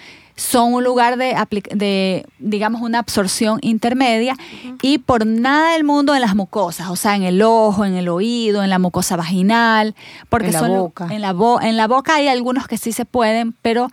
son 0.40 0.72
un 0.72 0.82
lugar 0.82 1.18
de, 1.18 1.36
de 1.74 2.24
digamos, 2.38 2.80
una 2.80 2.98
absorción 2.98 3.58
intermedia 3.60 4.34
y 4.80 4.96
por 4.96 5.26
nada 5.26 5.72
del 5.72 5.84
mundo 5.84 6.14
en 6.14 6.22
las 6.22 6.34
mucosas, 6.34 6.88
o 6.88 6.96
sea, 6.96 7.14
en 7.14 7.24
el 7.24 7.42
ojo, 7.42 7.84
en 7.84 7.92
el 7.94 8.08
oído, 8.08 8.64
en 8.64 8.70
la 8.70 8.78
mucosa 8.78 9.16
vaginal, 9.16 9.94
porque 10.30 10.46
en 10.46 10.54
la 10.54 10.68
boca. 10.68 11.08
En 11.10 11.20
la, 11.20 11.34
en 11.60 11.76
la 11.76 11.86
boca 11.86 12.14
hay 12.14 12.28
algunos 12.28 12.66
que 12.66 12.78
sí 12.78 12.92
se 12.92 13.04
pueden, 13.04 13.52
pero 13.60 13.90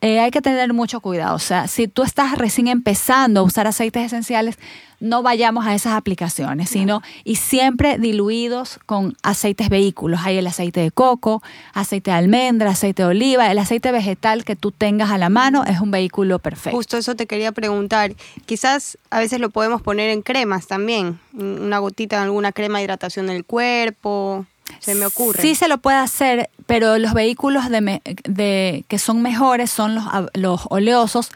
eh, 0.00 0.20
hay 0.20 0.30
que 0.30 0.40
tener 0.40 0.72
mucho 0.72 1.00
cuidado. 1.00 1.34
O 1.34 1.40
sea, 1.40 1.66
si 1.66 1.88
tú 1.88 2.02
estás 2.02 2.38
recién 2.38 2.68
empezando 2.68 3.40
a 3.40 3.42
usar 3.42 3.66
aceites 3.66 4.04
esenciales, 4.04 4.58
no 5.00 5.22
vayamos 5.22 5.66
a 5.66 5.74
esas 5.74 5.94
aplicaciones, 5.94 6.70
sino 6.70 7.02
y 7.24 7.36
siempre 7.36 7.98
diluidos 7.98 8.80
con 8.86 9.16
aceites 9.22 9.68
vehículos. 9.68 10.20
Hay 10.24 10.38
el 10.38 10.46
aceite 10.46 10.80
de 10.80 10.90
coco, 10.90 11.42
aceite 11.72 12.10
de 12.10 12.16
almendra, 12.16 12.70
aceite 12.70 13.02
de 13.02 13.08
oliva, 13.08 13.50
el 13.50 13.58
aceite 13.58 13.92
vegetal 13.92 14.44
que 14.44 14.56
tú 14.56 14.72
tengas 14.72 15.10
a 15.10 15.18
la 15.18 15.28
mano 15.28 15.64
es 15.64 15.80
un 15.80 15.90
vehículo 15.90 16.38
perfecto. 16.40 16.76
Justo 16.76 16.96
eso 16.96 17.14
te 17.14 17.26
quería 17.26 17.52
preguntar. 17.52 18.14
Quizás 18.46 18.98
a 19.10 19.20
veces 19.20 19.40
lo 19.40 19.50
podemos 19.50 19.82
poner 19.82 20.10
en 20.10 20.22
cremas 20.22 20.66
también, 20.66 21.20
una 21.32 21.78
gotita 21.78 22.16
en 22.16 22.22
alguna 22.22 22.52
crema 22.52 22.78
de 22.78 22.84
hidratación 22.84 23.28
del 23.28 23.44
cuerpo. 23.44 24.46
Se 24.78 24.94
me 24.94 25.06
ocurre. 25.06 25.42
Sí 25.42 25.54
se 25.54 25.68
lo 25.68 25.78
puede 25.78 25.98
hacer, 25.98 26.50
pero 26.66 26.98
los 26.98 27.14
vehículos 27.14 27.64
de, 27.70 28.84
que 28.86 28.98
son 28.98 29.22
mejores 29.22 29.70
son 29.70 29.94
los, 29.94 30.04
los 30.34 30.62
oleosos 30.70 31.30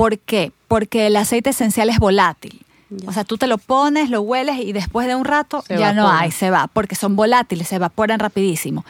¿Por 0.00 0.18
qué? 0.18 0.50
Porque 0.66 1.08
el 1.08 1.16
aceite 1.16 1.50
esencial 1.50 1.90
es 1.90 1.98
volátil. 1.98 2.64
O 3.06 3.12
sea, 3.12 3.22
tú 3.24 3.36
te 3.36 3.46
lo 3.46 3.58
pones, 3.58 4.08
lo 4.08 4.22
hueles 4.22 4.56
y 4.58 4.72
después 4.72 5.06
de 5.06 5.14
un 5.14 5.26
rato 5.26 5.62
ya 5.68 5.92
no 5.92 6.10
hay, 6.10 6.30
se 6.30 6.48
va, 6.48 6.68
porque 6.72 6.94
son 6.94 7.16
volátiles, 7.16 7.68
se 7.68 7.76
evaporan 7.76 8.18
rapidísimo. 8.18 8.86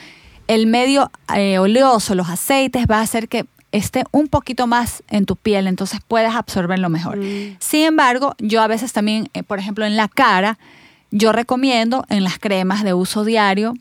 El 0.47 0.69
medio 0.69 1.11
eh, 1.35 1.59
oleoso, 1.59 2.15
los 2.15 2.29
aceites, 2.29 2.87
va 2.89 2.99
a 2.99 3.01
hacer 3.01 3.29
que 3.29 3.47
esté 3.73 4.05
un 4.13 4.29
poquito 4.29 4.69
más 4.69 5.03
en 5.09 5.27
tu 5.27 5.35
piel, 5.35 5.67
entonces 5.67 5.99
puedes 6.07 6.33
absorberlo 6.33 6.89
mejor. 6.91 7.17
Mm. 7.17 7.57
Sin 7.59 7.87
embargo, 7.87 8.37
yo 8.39 8.63
a 8.63 8.69
veces 8.69 8.93
también, 8.93 9.31
eh, 9.35 9.43
por 9.43 9.59
ejemplo, 9.59 9.85
en 9.87 9.97
la 9.97 10.07
cara, 10.07 10.61
yo 11.11 11.33
recomiendo 11.33 12.05
en 12.09 12.25
las 12.25 12.39
cremas 12.39 12.85
de 12.85 12.95
uso 12.95 13.25
diario, 13.25 13.75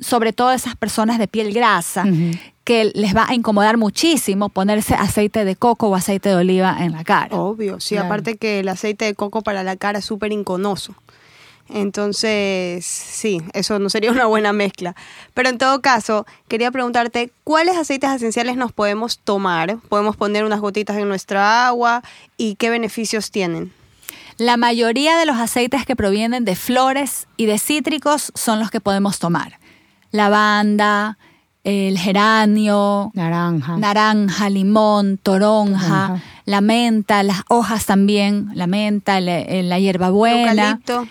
sobre 0.00 0.32
todo 0.32 0.52
esas 0.52 0.76
personas 0.76 1.18
de 1.18 1.28
piel 1.28 1.52
grasa, 1.52 2.04
que 2.64 2.90
les 2.94 3.16
va 3.16 3.26
a 3.28 3.34
incomodar 3.34 3.76
muchísimo 3.76 4.48
ponerse 4.48 4.94
aceite 4.94 5.44
de 5.44 5.56
coco 5.56 5.88
o 5.88 5.94
aceite 5.94 6.28
de 6.28 6.34
oliva 6.34 6.76
en 6.80 6.92
la 6.92 7.04
cara. 7.04 7.36
Obvio, 7.36 7.80
sí, 7.80 7.96
aparte 7.96 8.36
que 8.36 8.60
el 8.60 8.68
aceite 8.68 9.04
de 9.04 9.14
coco 9.14 9.42
para 9.42 9.62
la 9.62 9.76
cara 9.76 10.00
es 10.00 10.04
súper 10.04 10.32
inconoso. 10.32 10.94
Entonces, 11.70 12.84
sí, 12.84 13.42
eso 13.52 13.78
no 13.78 13.90
sería 13.90 14.10
una 14.12 14.26
buena 14.26 14.52
mezcla. 14.52 14.94
Pero 15.34 15.48
en 15.48 15.58
todo 15.58 15.80
caso, 15.80 16.26
quería 16.48 16.70
preguntarte, 16.70 17.30
¿cuáles 17.44 17.76
aceites 17.76 18.10
esenciales 18.10 18.56
nos 18.56 18.72
podemos 18.72 19.18
tomar? 19.18 19.78
¿Podemos 19.88 20.16
poner 20.16 20.44
unas 20.44 20.60
gotitas 20.60 20.96
en 20.96 21.08
nuestra 21.08 21.66
agua? 21.66 22.02
¿Y 22.36 22.56
qué 22.56 22.70
beneficios 22.70 23.30
tienen? 23.30 23.72
La 24.38 24.56
mayoría 24.56 25.18
de 25.18 25.26
los 25.26 25.36
aceites 25.36 25.84
que 25.84 25.96
provienen 25.96 26.44
de 26.44 26.54
flores 26.54 27.26
y 27.36 27.46
de 27.46 27.58
cítricos 27.58 28.32
son 28.36 28.60
los 28.60 28.70
que 28.70 28.80
podemos 28.80 29.18
tomar. 29.18 29.58
Lavanda, 30.12 31.18
el 31.64 31.98
geranio, 31.98 33.10
naranja, 33.14 33.76
naranja 33.76 34.48
limón, 34.48 35.18
toronja, 35.18 36.22
la 36.44 36.60
menta, 36.60 37.24
las 37.24 37.42
hojas 37.48 37.84
también, 37.84 38.50
la 38.54 38.68
menta, 38.68 39.20
la 39.20 39.78
hierbabuena. 39.78 40.52
Eucalipto. 40.52 41.08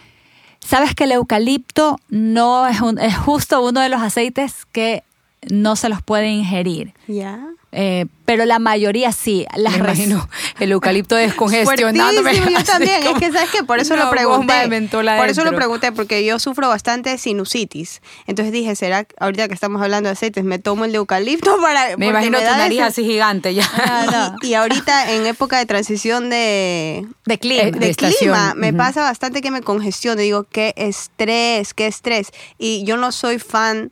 Sabes 0.60 0.96
que 0.96 1.04
el 1.04 1.12
eucalipto 1.12 2.00
no 2.10 2.66
es, 2.66 2.78
es 3.02 3.18
justo 3.18 3.62
uno 3.62 3.82
de 3.82 3.90
los 3.90 4.02
aceites 4.02 4.66
que 4.72 5.04
no 5.50 5.76
se 5.76 5.90
los 5.90 6.02
puede 6.02 6.30
ingerir. 6.30 6.94
Ya. 7.08 7.40
Eh, 7.80 8.08
pero 8.26 8.44
la 8.46 8.58
mayoría 8.58 9.12
sí. 9.12 9.46
Las 9.56 9.78
imagino 9.78 10.28
el 10.60 10.72
eucalipto 10.72 11.16
descongestionándome. 11.16 12.36
yo 12.36 12.64
también. 12.66 13.04
Es 13.04 13.20
que, 13.20 13.32
¿sabes 13.32 13.52
qué? 13.52 13.64
Por 13.64 13.80
eso 13.80 13.96
lo 13.96 14.10
pregunté. 14.10 14.68
Por 14.90 15.30
eso 15.30 15.46
lo 15.46 15.56
pregunté, 15.56 15.92
porque 15.92 16.26
yo 16.26 16.40
sufro 16.40 16.70
bastante 16.70 17.20
sinusitis. 17.20 18.02
Entonces 18.26 18.52
dije, 18.52 18.76
¿será 18.76 19.06
ahorita 19.20 19.48
que 19.48 19.54
estamos 19.54 19.80
hablando 19.80 20.10
de 20.10 20.14
aceites, 20.14 20.44
me 20.44 20.58
tomo 20.58 20.86
el 20.86 20.92
de 20.92 20.98
eucalipto 20.98 21.56
para. 21.62 21.96
Me 21.98 22.08
imagino 22.08 22.40
tu 22.40 22.46
nariz 22.46 22.82
así 22.82 23.04
gigante 23.04 23.54
ya. 23.54 23.70
Ah, 23.76 24.36
y, 24.42 24.56
ahorita 24.56 25.14
en 25.14 25.28
época 25.28 25.60
de 25.60 25.68
transición 25.68 26.32
de, 26.32 27.06
de 27.28 27.38
clima, 27.38 27.70
de, 27.70 27.96
clima 27.96 28.56
me 28.56 28.74
pasa 28.74 29.04
bastante 29.04 29.42
que 29.42 29.52
me 29.52 29.62
congestione. 29.62 30.24
Digo, 30.24 30.46
qué 30.52 30.74
estrés, 30.78 31.76
qué 31.76 31.86
estrés. 31.86 32.32
Y 32.58 32.84
yo 32.86 32.98
no 32.98 33.12
soy 33.12 33.38
fan 33.38 33.92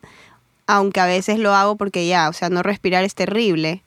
aunque 0.67 1.00
a 1.00 1.05
veces 1.05 1.39
lo 1.39 1.53
hago 1.53 1.75
porque 1.77 2.07
ya, 2.07 2.29
o 2.29 2.34
sea, 2.34 2.50
no 2.50 2.63
respirar 2.63 3.03
es 3.03 3.15
terrible. 3.15 3.84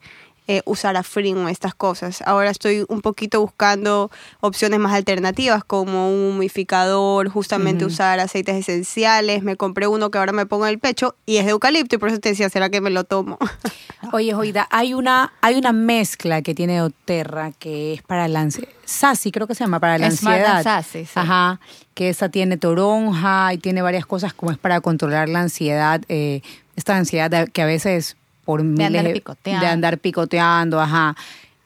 Eh, 0.51 0.63
usar 0.65 0.97
afrin 0.97 1.37
o 1.37 1.47
estas 1.47 1.75
cosas. 1.75 2.23
Ahora 2.25 2.49
estoy 2.49 2.83
un 2.89 3.01
poquito 3.01 3.39
buscando 3.39 4.09
opciones 4.39 4.79
más 4.79 4.93
alternativas 4.93 5.63
como 5.63 6.09
un 6.09 6.37
humificador, 6.37 7.29
justamente 7.29 7.85
usar 7.85 8.19
aceites 8.19 8.55
esenciales. 8.55 9.43
Me 9.43 9.57
compré 9.57 9.85
uno 9.85 10.09
que 10.09 10.17
ahora 10.17 10.31
me 10.31 10.47
pongo 10.47 10.65
en 10.65 10.71
el 10.71 10.79
pecho 10.79 11.15
y 11.27 11.37
es 11.37 11.45
de 11.45 11.51
eucalipto 11.51 11.97
y 11.97 11.99
por 11.99 12.09
eso 12.09 12.17
te 12.17 12.29
decía, 12.29 12.49
¿será 12.49 12.71
que 12.71 12.81
me 12.81 12.89
lo 12.89 13.03
tomo? 13.03 13.37
Oye, 14.11 14.33
Joida, 14.33 14.67
hay 14.71 14.95
una, 14.95 15.33
hay 15.41 15.53
una 15.53 15.71
mezcla 15.71 16.41
que 16.41 16.55
tiene 16.55 16.81
Oterra 16.81 17.51
que 17.51 17.93
es 17.93 18.01
para 18.01 18.27
la 18.27 18.41
ansiedad. 18.41 18.73
Sassy, 18.85 19.31
creo 19.31 19.45
que 19.45 19.53
se 19.53 19.65
llama, 19.65 19.79
para 19.79 19.99
la 19.99 20.07
ansiedad. 20.07 20.63
Sassy, 20.63 21.05
sí. 21.05 21.11
Ajá, 21.13 21.59
que 21.93 22.09
esa 22.09 22.29
tiene 22.29 22.57
toronja 22.57 23.53
y 23.53 23.59
tiene 23.59 23.83
varias 23.83 24.07
cosas 24.07 24.33
como 24.33 24.51
es 24.51 24.57
para 24.57 24.81
controlar 24.81 25.29
la 25.29 25.41
ansiedad, 25.41 26.01
eh, 26.09 26.41
esta 26.75 26.97
ansiedad 26.97 27.47
que 27.49 27.61
a 27.61 27.67
veces 27.67 28.17
por 28.49 28.63
de 28.63 28.83
andar 28.83 29.13
picoteando. 29.13 29.63
De 29.63 29.71
andar 29.71 29.97
picoteando, 29.99 30.81
ajá. 30.81 31.15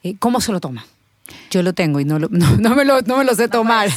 Eh, 0.04 0.16
¿Cómo 0.20 0.42
se 0.42 0.52
lo 0.52 0.60
toma? 0.60 0.86
Yo 1.50 1.64
lo 1.64 1.72
tengo 1.72 2.02
y 2.02 2.04
no, 2.04 2.20
no, 2.30 2.76
me, 2.76 2.84
lo, 2.84 3.00
no 3.04 3.20
me 3.20 3.24
lo 3.24 3.34
sé 3.36 3.48
tomar. 3.48 3.88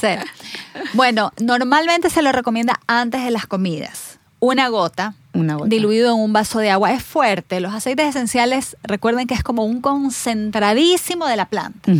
bueno, 0.93 1.33
normalmente 1.41 2.11
se 2.11 2.23
lo 2.23 2.31
recomienda 2.31 2.79
antes 2.87 3.25
de 3.25 3.33
las 3.33 3.49
comidas. 3.49 4.21
Una 4.39 4.69
gota, 4.69 5.15
Una 5.33 5.57
diluido 5.67 6.15
en 6.15 6.21
un 6.21 6.33
vaso 6.33 6.61
de 6.61 6.71
agua. 6.71 6.93
Es 6.93 7.03
fuerte. 7.03 7.59
Los 7.59 7.75
aceites 7.75 8.07
esenciales, 8.07 8.77
recuerden 8.85 9.27
que 9.27 9.35
es 9.35 9.43
como 9.43 9.65
un 9.65 9.81
concentradísimo 9.81 11.27
de 11.27 11.37
la 11.37 11.47
planta. 11.47 11.91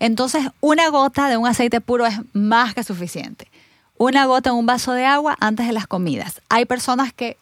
Entonces, 0.00 0.48
una 0.60 0.88
gota 0.88 1.28
de 1.28 1.36
un 1.36 1.46
aceite 1.46 1.80
puro 1.80 2.04
es 2.04 2.18
más 2.32 2.74
que 2.74 2.82
suficiente. 2.82 3.46
Una 3.96 4.24
gota 4.24 4.50
en 4.50 4.56
un 4.56 4.66
vaso 4.66 4.92
de 4.92 5.04
agua 5.04 5.36
antes 5.38 5.68
de 5.68 5.72
las 5.72 5.86
comidas. 5.86 6.40
Hay 6.48 6.64
personas 6.64 7.12
que 7.12 7.36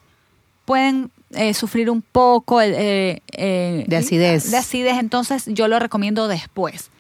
pueden 0.71 1.11
eh, 1.31 1.53
sufrir 1.53 1.91
un 1.91 2.01
poco 2.01 2.63
eh, 2.63 3.23
eh, 3.33 3.85
de 3.89 3.97
acidez. 3.97 4.53
De 4.53 4.57
acidez, 4.57 4.99
entonces 4.99 5.47
yo 5.49 5.67
lo 5.67 5.81
recomiendo 5.81 6.29
después. 6.29 6.93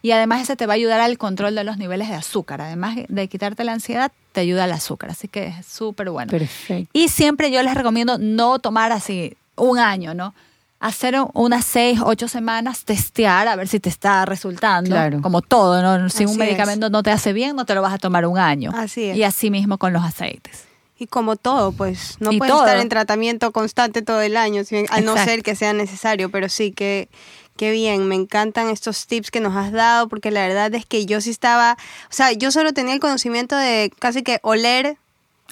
Y 0.00 0.12
además 0.12 0.42
ese 0.42 0.54
te 0.54 0.64
va 0.64 0.74
a 0.74 0.76
ayudar 0.76 1.00
al 1.00 1.18
control 1.18 1.56
de 1.56 1.64
los 1.64 1.76
niveles 1.76 2.08
de 2.08 2.14
azúcar. 2.14 2.60
Además 2.60 2.96
de 3.08 3.26
quitarte 3.26 3.64
la 3.64 3.72
ansiedad, 3.72 4.12
te 4.30 4.42
ayuda 4.42 4.62
al 4.62 4.70
azúcar. 4.70 5.10
Así 5.10 5.26
que 5.26 5.48
es 5.48 5.66
súper 5.66 6.08
bueno. 6.10 6.30
Perfecto. 6.30 6.88
Y 6.92 7.08
siempre 7.08 7.50
yo 7.50 7.60
les 7.64 7.74
recomiendo 7.74 8.16
no 8.16 8.60
tomar 8.60 8.92
así 8.92 9.36
un 9.56 9.80
año, 9.80 10.14
¿no? 10.14 10.32
Hacer 10.78 11.16
unas 11.32 11.64
seis, 11.64 11.98
ocho 12.04 12.28
semanas, 12.28 12.84
testear 12.84 13.48
a 13.48 13.56
ver 13.56 13.66
si 13.66 13.80
te 13.80 13.88
está 13.88 14.24
resultando. 14.24 14.90
Claro. 14.90 15.20
Como 15.20 15.42
todo, 15.42 15.82
¿no? 15.82 16.08
Si 16.10 16.26
un 16.26 16.36
medicamento 16.36 16.90
no 16.90 17.02
te 17.02 17.10
hace 17.10 17.32
bien, 17.32 17.56
no 17.56 17.64
te 17.64 17.74
lo 17.74 17.82
vas 17.82 17.94
a 17.94 17.98
tomar 17.98 18.24
un 18.24 18.38
año. 18.38 18.70
Así 18.72 19.02
es. 19.02 19.16
Y 19.16 19.24
así 19.24 19.50
mismo 19.50 19.78
con 19.78 19.92
los 19.92 20.04
aceites. 20.04 20.65
Y 20.98 21.06
como 21.06 21.36
todo, 21.36 21.72
pues 21.72 22.16
no 22.20 22.30
puedes 22.38 22.54
estar 22.54 22.78
en 22.78 22.88
tratamiento 22.88 23.52
constante 23.52 24.02
todo 24.02 24.22
el 24.22 24.36
año, 24.36 24.62
a 24.88 25.00
no 25.00 25.16
ser 25.16 25.42
que 25.42 25.54
sea 25.54 25.72
necesario, 25.72 26.30
pero 26.30 26.48
sí 26.48 26.72
que 26.72 27.08
qué 27.56 27.70
bien, 27.70 28.06
me 28.06 28.14
encantan 28.14 28.68
estos 28.68 29.06
tips 29.06 29.30
que 29.30 29.40
nos 29.40 29.56
has 29.56 29.72
dado, 29.72 30.08
porque 30.08 30.30
la 30.30 30.46
verdad 30.46 30.74
es 30.74 30.86
que 30.86 31.06
yo 31.06 31.20
sí 31.20 31.30
estaba, 31.30 31.76
o 32.10 32.12
sea, 32.12 32.32
yo 32.32 32.50
solo 32.50 32.72
tenía 32.72 32.94
el 32.94 33.00
conocimiento 33.00 33.56
de 33.56 33.90
casi 33.98 34.22
que 34.22 34.38
oler 34.42 34.98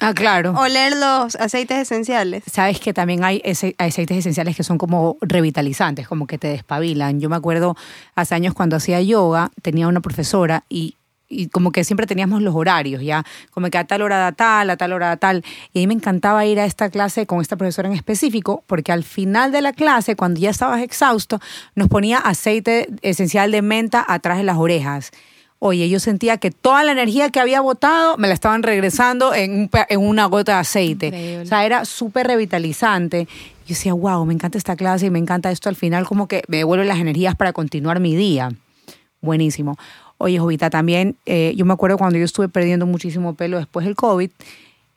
Ah, 0.01 0.13
claro. 0.13 0.53
Oler 0.57 0.93
los 0.97 1.35
aceites 1.35 1.77
esenciales. 1.77 2.43
Sabes 2.51 2.79
que 2.79 2.93
también 2.93 3.23
hay 3.23 3.41
aceites 3.77 4.17
esenciales 4.17 4.55
que 4.55 4.63
son 4.63 4.77
como 4.77 5.17
revitalizantes, 5.21 6.07
como 6.07 6.27
que 6.27 6.37
te 6.37 6.49
despabilan. 6.49 7.21
Yo 7.21 7.29
me 7.29 7.37
acuerdo 7.37 7.77
hace 8.13 8.35
años 8.35 8.53
cuando 8.53 8.75
hacía 8.75 9.01
yoga, 9.01 9.51
tenía 9.61 9.87
una 9.87 10.01
profesora 10.01 10.65
y 10.67 10.95
y 11.27 11.47
como 11.47 11.71
que 11.71 11.83
siempre 11.83 12.05
teníamos 12.05 12.41
los 12.41 12.55
horarios, 12.55 13.01
ya, 13.01 13.23
como 13.51 13.69
que 13.69 13.77
a 13.77 13.85
tal 13.85 14.01
hora 14.01 14.17
da 14.17 14.31
tal, 14.31 14.69
a 14.69 14.77
tal 14.77 14.93
hora 14.93 15.07
da 15.07 15.17
tal. 15.17 15.43
Y 15.73 15.79
a 15.79 15.81
mí 15.81 15.87
me 15.87 15.93
encantaba 15.93 16.45
ir 16.45 16.59
a 16.59 16.65
esta 16.65 16.89
clase 16.89 17.25
con 17.25 17.41
esta 17.41 17.55
profesora 17.55 17.87
en 17.87 17.95
específico, 17.95 18.63
porque 18.67 18.91
al 18.91 19.03
final 19.03 19.51
de 19.51 19.61
la 19.61 19.73
clase, 19.73 20.15
cuando 20.15 20.39
ya 20.39 20.49
estabas 20.49 20.81
exhausto, 20.81 21.39
nos 21.73 21.87
ponía 21.87 22.19
aceite 22.19 22.89
esencial 23.01 23.51
de 23.51 23.61
menta 23.61 24.05
atrás 24.07 24.37
de 24.37 24.43
las 24.43 24.57
orejas. 24.57 25.11
Oye, 25.59 25.89
yo 25.89 25.99
sentía 25.99 26.37
que 26.37 26.51
toda 26.51 26.83
la 26.83 26.91
energía 26.91 27.29
que 27.29 27.39
había 27.39 27.61
botado 27.61 28.17
me 28.17 28.27
la 28.27 28.33
estaban 28.33 28.61
regresando 28.61 29.33
en, 29.33 29.69
en 29.89 29.99
una 29.99 30.25
gota 30.25 30.53
de 30.53 30.59
aceite. 30.59 31.39
O 31.41 31.45
sea, 31.45 31.65
era 31.65 31.85
súper 31.85 32.27
revitalizante. 32.27 33.27
Yo 33.65 33.69
decía, 33.69 33.93
wow, 33.93 34.25
me 34.25 34.33
encanta 34.33 34.57
esta 34.57 34.75
clase 34.75 35.07
y 35.07 35.09
me 35.09 35.17
encanta 35.17 35.49
esto 35.49 35.69
al 35.69 35.75
final, 35.75 36.05
como 36.05 36.27
que 36.27 36.43
me 36.47 36.57
devuelve 36.57 36.85
las 36.85 36.99
energías 36.99 37.35
para 37.35 37.51
continuar 37.51 37.99
mi 37.99 38.15
día. 38.15 38.51
Buenísimo. 39.21 39.75
Oye, 40.17 40.39
Jovita, 40.39 40.69
también 40.69 41.17
eh, 41.25 41.53
yo 41.55 41.65
me 41.65 41.73
acuerdo 41.73 41.97
cuando 41.97 42.17
yo 42.17 42.25
estuve 42.25 42.47
perdiendo 42.47 42.85
muchísimo 42.85 43.35
pelo 43.35 43.57
después 43.57 43.85
del 43.85 43.95
COVID, 43.95 44.29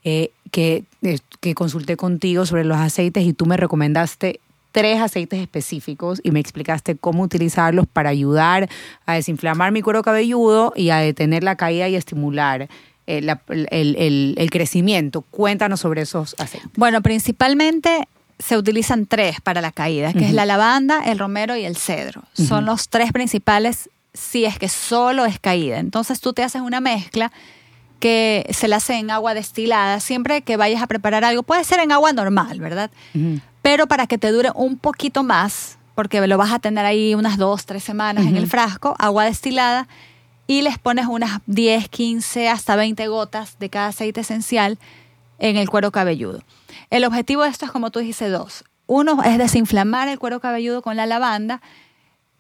eh, 0.05 0.31
que, 0.51 0.85
eh, 1.03 1.19
que 1.41 1.55
consulté 1.55 1.97
contigo 1.97 2.47
sobre 2.47 2.65
los 2.65 2.79
aceites 2.79 3.25
y 3.27 3.33
tú 3.33 3.47
me 3.47 3.57
recomendaste 3.57 4.41
tres 4.71 5.01
aceites 5.01 5.41
específicos 5.41 6.21
y 6.23 6.31
me 6.31 6.41
explicaste 6.41 6.97
cómo 6.97 7.23
utilizarlos 7.23 7.87
para 7.87 8.11
ayudar 8.11 8.69
a 9.07 9.15
desinflamar 9.15 9.73
mi 9.73 9.83
cuero 9.83 10.03
cabelludo 10.03 10.73
y 10.77 10.91
a 10.91 10.99
detener 10.99 11.43
la 11.43 11.57
caída 11.57 11.89
y 11.89 11.97
estimular 11.97 12.69
el, 13.07 13.29
el, 13.49 14.35
el, 14.37 14.51
crecimiento. 14.51 15.23
Cuéntanos 15.23 15.81
sobre 15.81 16.03
esos 16.03 16.37
aceites. 16.39 16.69
Bueno, 16.77 17.03
principalmente 17.03 18.07
se 18.39 18.57
utilizan 18.57 19.07
tres 19.07 19.41
para 19.41 19.61
la 19.61 19.73
caída, 19.73 20.13
que 20.13 20.27
es 20.27 20.33
la 20.33 20.47
lavanda, 20.47 21.01
el 21.07 21.19
romero 21.19 21.57
y 21.57 21.65
el 21.65 21.77
cedro. 21.77 22.23
Son 22.35 22.67
los 22.67 22.89
tres 22.89 23.13
principales 23.13 23.91
si 24.15 24.45
es 24.45 24.59
que 24.59 24.69
solo 24.69 25.25
es 25.25 25.39
caída. 25.39 25.79
Entonces 25.79 26.21
tú 26.21 26.33
te 26.33 26.43
haces 26.43 26.63
una 26.63 26.81
mezcla 26.81 27.33
que 28.01 28.47
se 28.51 28.69
la 28.69 28.77
hace 28.77 28.95
en 28.95 29.11
agua 29.11 29.35
destilada, 29.35 30.01
siempre 30.01 30.43
que 30.43 30.57
vayas 30.57 30.83
a 30.83 30.87
preparar 30.87 31.25
algo, 31.25 31.43
puede 31.43 31.65
ser 31.65 31.81
en 31.81 31.93
agua 31.93 32.13
normal, 32.13 32.61
¿verdad? 32.61 32.91
Pero 33.63 33.87
para 33.87 34.07
que 34.07 34.19
te 34.19 34.31
dure 34.31 34.51
un 34.55 34.79
poquito 34.79 35.25
más, 35.25 35.79
porque 35.95 36.25
lo 36.27 36.39
vas 36.39 36.53
a 36.53 36.61
tener 36.61 36.85
ahí 36.85 37.15
unas 37.15 37.39
dos, 37.39 37.67
tres 37.67 37.83
semanas 37.83 38.27
en 38.27 38.37
el 38.37 38.47
frasco, 38.47 38.95
agua 38.99 39.25
destilada, 39.25 39.89
y 40.47 40.63
les 40.63 40.79
pones 40.79 41.07
unas 41.07 41.41
10, 41.47 41.89
15, 41.89 42.49
hasta 42.49 42.77
20 42.77 43.07
gotas 43.09 43.59
de 43.59 43.69
cada 43.69 43.89
aceite 43.89 44.21
esencial 44.21 44.79
en 45.39 45.57
el 45.57 45.69
cuero 45.69 45.91
cabelludo. 45.91 46.43
El 46.91 47.05
objetivo 47.05 47.43
de 47.43 47.51
esto 47.51 47.67
es, 47.67 47.71
como 47.71 47.91
tú 47.91 47.99
dijiste, 47.99 48.29
dos. 48.31 48.65
Uno 48.87 49.23
es 49.23 49.37
desinflamar 49.37 50.09
el 50.09 50.19
cuero 50.19 50.41
cabelludo 50.41 50.81
con 50.81 50.97
la 50.97 51.05
lavanda 51.05 51.61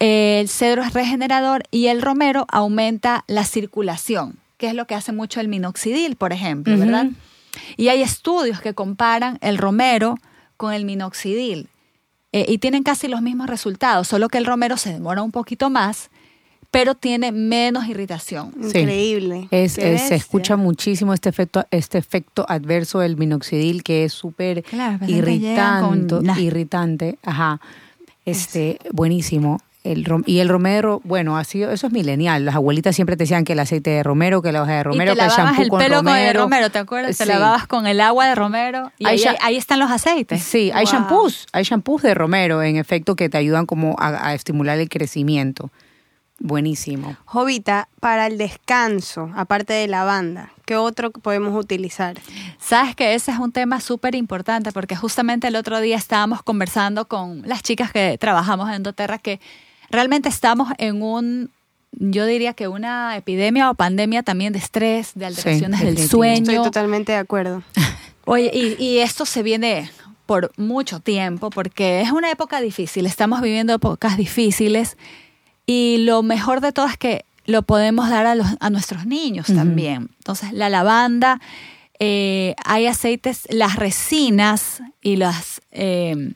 el 0.00 0.48
cedro 0.48 0.82
es 0.82 0.92
regenerador 0.92 1.64
y 1.70 1.88
el 1.88 2.02
romero 2.02 2.46
aumenta 2.50 3.24
la 3.26 3.44
circulación, 3.44 4.38
que 4.56 4.68
es 4.68 4.74
lo 4.74 4.86
que 4.86 4.94
hace 4.94 5.12
mucho 5.12 5.40
el 5.40 5.48
minoxidil, 5.48 6.16
por 6.16 6.32
ejemplo, 6.32 6.76
¿verdad? 6.78 7.08
Y 7.76 7.88
hay 7.88 8.02
estudios 8.02 8.60
que 8.60 8.74
comparan 8.74 9.38
el 9.40 9.58
romero 9.58 10.16
con 10.56 10.72
el 10.72 10.84
minoxidil 10.84 11.68
eh, 12.32 12.46
y 12.48 12.58
tienen 12.58 12.82
casi 12.82 13.08
los 13.08 13.22
mismos 13.22 13.48
resultados, 13.48 14.06
solo 14.06 14.28
que 14.28 14.38
el 14.38 14.44
romero 14.44 14.76
se 14.76 14.92
demora 14.92 15.22
un 15.22 15.32
poquito 15.32 15.70
más, 15.70 16.10
pero 16.70 16.94
tiene 16.94 17.32
menos 17.32 17.88
irritación. 17.88 18.52
Increíble. 18.62 19.48
se 19.50 20.14
escucha 20.14 20.56
muchísimo 20.56 21.14
este 21.14 21.30
efecto, 21.30 21.66
este 21.70 21.98
efecto 21.98 22.44
adverso 22.48 22.98
del 23.00 23.16
minoxidil 23.16 23.82
que 23.82 24.04
es 24.04 24.12
súper 24.12 24.64
irritante, 25.06 26.40
irritante. 26.40 27.18
Ajá. 27.22 27.60
Este, 28.26 28.78
buenísimo. 28.92 29.58
El 29.88 30.06
y 30.26 30.40
el 30.40 30.50
romero, 30.50 31.00
bueno, 31.02 31.38
ha 31.38 31.44
sido, 31.44 31.72
eso 31.72 31.86
es 31.86 31.92
milenial. 31.94 32.44
Las 32.44 32.56
abuelitas 32.56 32.94
siempre 32.94 33.16
te 33.16 33.22
decían 33.22 33.44
que 33.44 33.54
el 33.54 33.60
aceite 33.60 33.88
de 33.88 34.02
romero, 34.02 34.42
que 34.42 34.52
la 34.52 34.60
hoja 34.60 34.72
de 34.72 34.82
romero, 34.82 35.14
que 35.14 35.22
el 35.22 35.30
shampoo 35.30 35.62
el 35.62 35.70
pelo 35.70 36.02
con, 36.02 36.14
el 36.14 36.34
romero, 36.34 36.70
¿te 36.70 36.78
acuerdas? 36.78 37.16
Te 37.16 37.24
lavabas 37.24 37.66
con 37.66 37.86
el 37.86 38.02
agua 38.02 38.26
de 38.26 38.34
romero 38.34 38.92
y 38.98 39.06
ahí, 39.06 39.56
están 39.56 39.78
los 39.78 39.90
aceites. 39.90 40.42
Sí, 40.42 40.70
hay 40.74 40.84
shampoos, 40.84 41.46
hay 41.52 41.64
shampoos 41.64 42.02
de 42.02 42.12
romero, 42.12 42.62
en 42.62 42.76
efecto, 42.76 43.16
que 43.16 43.30
te 43.30 43.38
ayudan 43.38 43.64
como 43.64 43.96
a, 43.98 44.34
estimular 44.34 44.78
el 44.78 44.90
crecimiento. 44.90 45.70
Buenísimo. 46.38 47.16
Jovita, 47.24 47.88
para 47.98 48.26
el 48.26 48.36
descanso, 48.36 49.32
aparte 49.34 49.72
de 49.72 49.88
lavanda, 49.88 50.52
¿qué 50.66 50.76
otro 50.76 51.12
podemos 51.12 51.58
utilizar? 51.58 52.18
Sabes 52.60 52.94
que 52.94 53.14
ese 53.14 53.32
es 53.32 53.38
un 53.38 53.52
tema 53.52 53.80
súper 53.80 54.14
importante 54.14 54.70
porque 54.70 54.96
justamente 54.96 55.48
el 55.48 55.56
otro 55.56 55.80
día 55.80 55.96
estábamos 55.96 56.42
conversando 56.42 57.08
con 57.08 57.42
las 57.48 57.62
chicas 57.62 57.90
que 57.90 58.18
trabajamos 58.18 58.70
en 58.70 58.82
doTERRA 58.82 59.18
que 59.18 59.40
realmente 59.90 60.28
estamos 60.28 60.72
en 60.78 61.02
un, 61.02 61.50
yo 61.92 62.26
diría 62.26 62.54
que 62.54 62.68
una 62.68 63.16
epidemia 63.16 63.70
o 63.70 63.74
pandemia 63.74 64.22
también 64.22 64.52
de 64.52 64.58
estrés, 64.58 65.12
de 65.14 65.26
alteraciones 65.26 65.80
del 65.80 66.08
sueño. 66.08 66.50
Estoy 66.50 66.64
totalmente 66.64 67.12
de 67.12 67.18
acuerdo. 67.18 67.62
Oye, 68.24 68.50
y, 68.52 68.82
y 68.82 68.98
esto 68.98 69.24
se 69.24 69.42
viene 69.42 69.90
por 70.26 70.52
mucho 70.58 71.00
tiempo 71.00 71.48
porque 71.48 72.02
es 72.02 72.12
una 72.12 72.30
época 72.30 72.60
difícil, 72.60 73.06
estamos 73.06 73.40
viviendo 73.40 73.72
épocas 73.72 74.18
difíciles 74.18 74.98
y 75.64 75.98
lo 76.00 76.22
mejor 76.22 76.60
de 76.60 76.72
todo 76.72 76.86
es 76.86 76.98
que 76.98 77.24
lo 77.48 77.62
podemos 77.62 78.10
dar 78.10 78.26
a, 78.26 78.34
los, 78.34 78.46
a 78.60 78.68
nuestros 78.68 79.06
niños 79.06 79.46
también. 79.46 80.10
Entonces, 80.18 80.52
la 80.52 80.68
lavanda, 80.68 81.40
eh, 81.98 82.54
hay 82.62 82.86
aceites, 82.86 83.48
las 83.50 83.76
resinas 83.76 84.82
y 85.00 85.16
las... 85.16 85.62
Eh, 85.72 86.34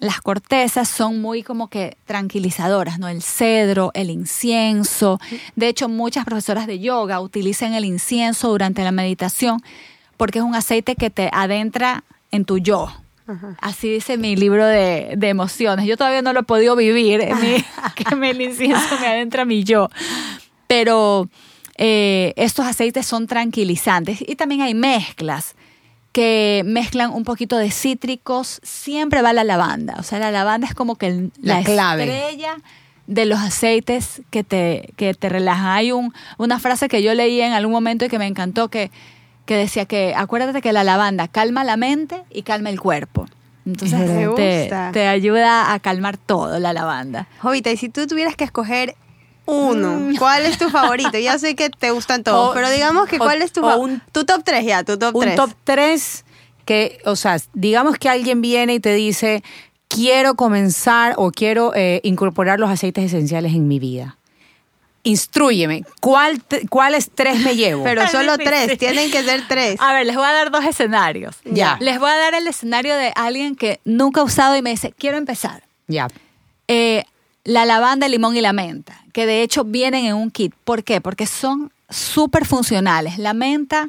las 0.00 0.22
cortezas 0.22 0.88
son 0.88 1.20
muy 1.20 1.42
como 1.42 1.68
que 1.68 1.96
tranquilizadoras, 2.06 2.98
¿no? 2.98 3.06
El 3.08 3.22
cedro, 3.22 3.90
el 3.94 4.10
incienso. 4.10 5.20
De 5.56 5.68
hecho, 5.68 5.88
muchas 5.88 6.24
profesoras 6.24 6.66
de 6.66 6.80
yoga 6.80 7.20
utilizan 7.20 7.74
el 7.74 7.84
incienso 7.84 8.48
durante 8.48 8.82
la 8.82 8.92
meditación 8.92 9.62
porque 10.16 10.38
es 10.38 10.44
un 10.44 10.54
aceite 10.54 10.96
que 10.96 11.10
te 11.10 11.30
adentra 11.32 12.04
en 12.32 12.44
tu 12.44 12.58
yo. 12.58 12.92
Así 13.60 13.88
dice 13.88 14.16
mi 14.16 14.34
libro 14.34 14.66
de, 14.66 15.16
emociones. 15.22 15.86
Yo 15.86 15.96
todavía 15.96 16.20
no 16.20 16.32
lo 16.32 16.40
he 16.40 16.42
podido 16.42 16.74
vivir, 16.74 17.20
que 17.94 18.16
me, 18.16 18.30
el 18.30 18.40
incienso 18.40 18.98
me 19.00 19.06
adentra 19.06 19.44
mi 19.44 19.62
yo. 19.62 19.88
Pero 20.66 21.28
eh, 21.76 22.32
estos 22.36 22.66
aceites 22.66 23.06
son 23.06 23.26
tranquilizantes 23.26 24.20
y 24.26 24.34
también 24.34 24.62
hay 24.62 24.74
mezclas 24.74 25.54
que 26.12 26.62
mezclan 26.64 27.12
un 27.12 27.24
poquito 27.24 27.56
de 27.56 27.70
cítricos, 27.70 28.60
siempre 28.62 29.22
va 29.22 29.32
la 29.32 29.44
lavanda. 29.44 29.96
O 29.98 30.02
sea, 30.02 30.18
la 30.18 30.30
lavanda 30.30 30.66
es 30.66 30.74
como 30.74 30.96
que 30.96 31.30
la, 31.40 31.60
estrella 31.60 32.56
de 33.06 33.26
los 33.26 33.40
aceites 33.40 34.22
que 34.30 34.44
te, 34.44 34.92
que 34.96 35.14
te 35.14 35.28
relajan. 35.28 35.66
Hay 35.66 35.92
un, 35.92 36.12
una 36.38 36.58
frase 36.58 36.88
que 36.88 37.02
yo 37.02 37.14
leí 37.14 37.40
en 37.40 37.52
algún 37.52 37.72
momento 37.72 38.04
y 38.04 38.08
que 38.08 38.18
me 38.18 38.26
encantó 38.26 38.68
que, 38.68 38.90
que 39.46 39.56
decía 39.56 39.84
que 39.84 40.14
acuérdate 40.16 40.62
que 40.62 40.72
la 40.72 40.84
lavanda 40.84 41.28
calma 41.28 41.64
la 41.64 41.76
mente 41.76 42.22
y 42.30 42.42
calma 42.42 42.70
el 42.70 42.80
cuerpo. 42.80 43.26
Entonces 43.66 44.34
te, 44.34 44.70
te, 44.92 45.06
ayuda 45.06 45.72
a 45.72 45.78
calmar 45.80 46.16
todo 46.16 46.58
la 46.58 46.72
lavanda. 46.72 47.28
Jovita, 47.40 47.70
y 47.70 47.76
si 47.76 47.88
tú 47.88 48.06
tuvieras 48.06 48.34
que 48.34 48.44
escoger 48.44 48.96
uno. 49.50 49.92
Mm. 49.92 50.16
¿Cuál 50.18 50.46
es 50.46 50.58
tu 50.58 50.70
favorito? 50.70 51.18
Ya 51.18 51.38
sé 51.38 51.54
que 51.54 51.70
te 51.70 51.90
gustan 51.90 52.24
todos, 52.24 52.54
pero 52.54 52.70
digamos 52.70 53.08
que 53.08 53.18
cuál 53.18 53.42
es 53.42 53.52
tu 53.52 53.66
un, 53.66 54.02
tu 54.12 54.24
top 54.24 54.42
3 54.44 54.64
ya, 54.64 54.84
tu 54.84 54.98
top 54.98 55.18
3. 55.18 55.30
Un 55.30 55.36
top 55.36 55.56
3 55.64 56.24
que, 56.64 57.00
o 57.04 57.16
sea, 57.16 57.36
digamos 57.52 57.98
que 57.98 58.08
alguien 58.08 58.40
viene 58.40 58.74
y 58.74 58.80
te 58.80 58.94
dice, 58.94 59.42
quiero 59.88 60.36
comenzar 60.36 61.14
o 61.16 61.32
quiero 61.32 61.74
eh, 61.74 62.00
incorporar 62.04 62.60
los 62.60 62.70
aceites 62.70 63.04
esenciales 63.04 63.52
en 63.52 63.66
mi 63.66 63.78
vida. 63.78 64.16
Instruyeme, 65.02 65.84
¿cuál 66.00 66.42
¿cuáles 66.68 67.10
tres 67.14 67.40
me 67.40 67.56
llevo? 67.56 67.82
Pero 67.84 68.06
solo 68.12 68.36
tres, 68.36 68.78
tienen 68.78 69.10
que 69.10 69.22
ser 69.22 69.48
tres. 69.48 69.80
A 69.80 69.94
ver, 69.94 70.06
les 70.06 70.14
voy 70.14 70.26
a 70.26 70.32
dar 70.32 70.50
dos 70.50 70.64
escenarios. 70.64 71.36
Ya. 71.44 71.78
Les 71.80 71.98
voy 71.98 72.10
a 72.10 72.16
dar 72.16 72.34
el 72.34 72.46
escenario 72.46 72.94
de 72.96 73.12
alguien 73.16 73.56
que 73.56 73.80
nunca 73.84 74.20
ha 74.20 74.24
usado 74.24 74.56
y 74.56 74.62
me 74.62 74.70
dice, 74.70 74.92
quiero 74.96 75.16
empezar. 75.16 75.64
Ya. 75.88 76.08
Eh, 76.68 77.04
la 77.50 77.64
lavanda, 77.64 78.06
el 78.06 78.12
limón 78.12 78.36
y 78.36 78.40
la 78.40 78.52
menta, 78.52 79.02
que 79.12 79.26
de 79.26 79.42
hecho 79.42 79.64
vienen 79.64 80.04
en 80.04 80.14
un 80.14 80.30
kit. 80.30 80.54
¿Por 80.64 80.84
qué? 80.84 81.00
Porque 81.00 81.26
son 81.26 81.72
súper 81.88 82.46
funcionales. 82.46 83.18
La 83.18 83.34
menta 83.34 83.88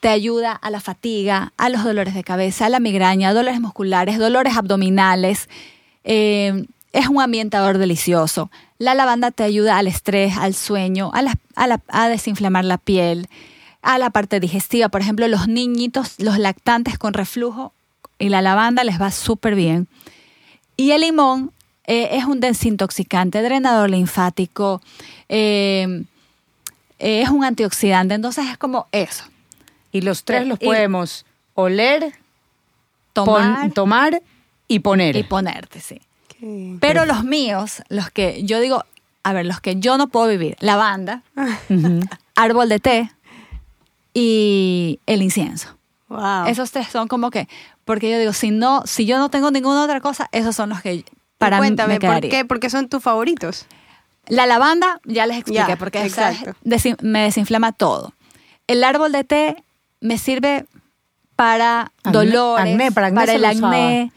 te 0.00 0.08
ayuda 0.08 0.52
a 0.52 0.70
la 0.70 0.80
fatiga, 0.80 1.52
a 1.58 1.68
los 1.68 1.84
dolores 1.84 2.14
de 2.14 2.24
cabeza, 2.24 2.66
a 2.66 2.68
la 2.70 2.80
migraña, 2.80 3.34
dolores 3.34 3.60
musculares, 3.60 4.18
dolores 4.18 4.56
abdominales. 4.56 5.50
Eh, 6.04 6.64
es 6.92 7.08
un 7.08 7.20
ambientador 7.20 7.76
delicioso. 7.76 8.50
La 8.78 8.94
lavanda 8.94 9.30
te 9.30 9.42
ayuda 9.42 9.76
al 9.76 9.88
estrés, 9.88 10.38
al 10.38 10.54
sueño, 10.54 11.10
a, 11.12 11.78
a 11.88 12.08
desinflamar 12.08 12.64
la 12.64 12.78
piel, 12.78 13.28
a 13.82 13.98
la 13.98 14.08
parte 14.08 14.40
digestiva. 14.40 14.88
Por 14.88 15.02
ejemplo, 15.02 15.28
los 15.28 15.48
niñitos, 15.48 16.14
los 16.18 16.38
lactantes 16.38 16.96
con 16.96 17.12
reflujo 17.12 17.74
y 18.18 18.30
la 18.30 18.40
lavanda 18.40 18.84
les 18.84 18.98
va 18.98 19.10
súper 19.10 19.54
bien. 19.54 19.86
Y 20.78 20.92
el 20.92 21.02
limón 21.02 21.52
eh, 21.86 22.08
es 22.12 22.24
un 22.24 22.40
desintoxicante, 22.40 23.42
drenador 23.42 23.90
linfático, 23.90 24.82
eh, 25.28 26.04
eh, 26.98 27.22
es 27.22 27.28
un 27.28 27.44
antioxidante, 27.44 28.14
entonces 28.14 28.46
es 28.50 28.58
como 28.58 28.88
eso. 28.92 29.24
Y 29.92 30.00
los 30.00 30.24
tres 30.24 30.46
los 30.46 30.58
podemos 30.58 31.24
oler, 31.54 32.12
tomar, 33.12 33.70
tomar 33.72 34.22
y 34.68 34.80
poner. 34.80 35.16
Y 35.16 35.22
ponerte, 35.22 35.80
sí. 35.80 36.00
Pero 36.80 37.06
los 37.06 37.24
míos, 37.24 37.82
los 37.88 38.10
que 38.10 38.44
yo 38.44 38.60
digo, 38.60 38.84
a 39.22 39.32
ver, 39.32 39.46
los 39.46 39.60
que 39.60 39.76
yo 39.76 39.96
no 39.96 40.08
puedo 40.08 40.28
vivir, 40.28 40.56
lavanda, 40.60 41.22
árbol 42.34 42.68
de 42.68 42.78
té 42.78 43.10
y 44.12 45.00
el 45.06 45.22
incienso. 45.22 45.68
Wow. 46.08 46.46
Esos 46.46 46.70
tres 46.72 46.88
son 46.88 47.08
como 47.08 47.30
que, 47.30 47.48
porque 47.84 48.10
yo 48.10 48.18
digo, 48.18 48.32
si 48.32 48.50
no, 48.50 48.82
si 48.86 49.06
yo 49.06 49.18
no 49.18 49.30
tengo 49.30 49.50
ninguna 49.50 49.82
otra 49.82 50.00
cosa, 50.00 50.28
esos 50.32 50.54
son 50.54 50.68
los 50.68 50.82
que 50.82 51.04
para 51.38 51.58
Cuéntame, 51.58 52.00
¿por 52.00 52.20
qué? 52.20 52.44
¿por 52.44 52.70
son 52.70 52.88
tus 52.88 53.02
favoritos? 53.02 53.66
La 54.28 54.46
lavanda, 54.46 55.00
ya 55.04 55.26
les 55.26 55.38
expliqué, 55.38 55.76
porque 55.76 56.10
me 57.02 57.20
desinflama 57.20 57.72
todo. 57.72 58.12
El 58.66 58.82
árbol 58.82 59.12
de 59.12 59.24
té 59.24 59.64
me 60.00 60.18
sirve 60.18 60.66
para 61.36 61.92
dolores, 62.04 62.92
para, 62.92 63.32
el 63.34 63.44
acné, 63.44 64.12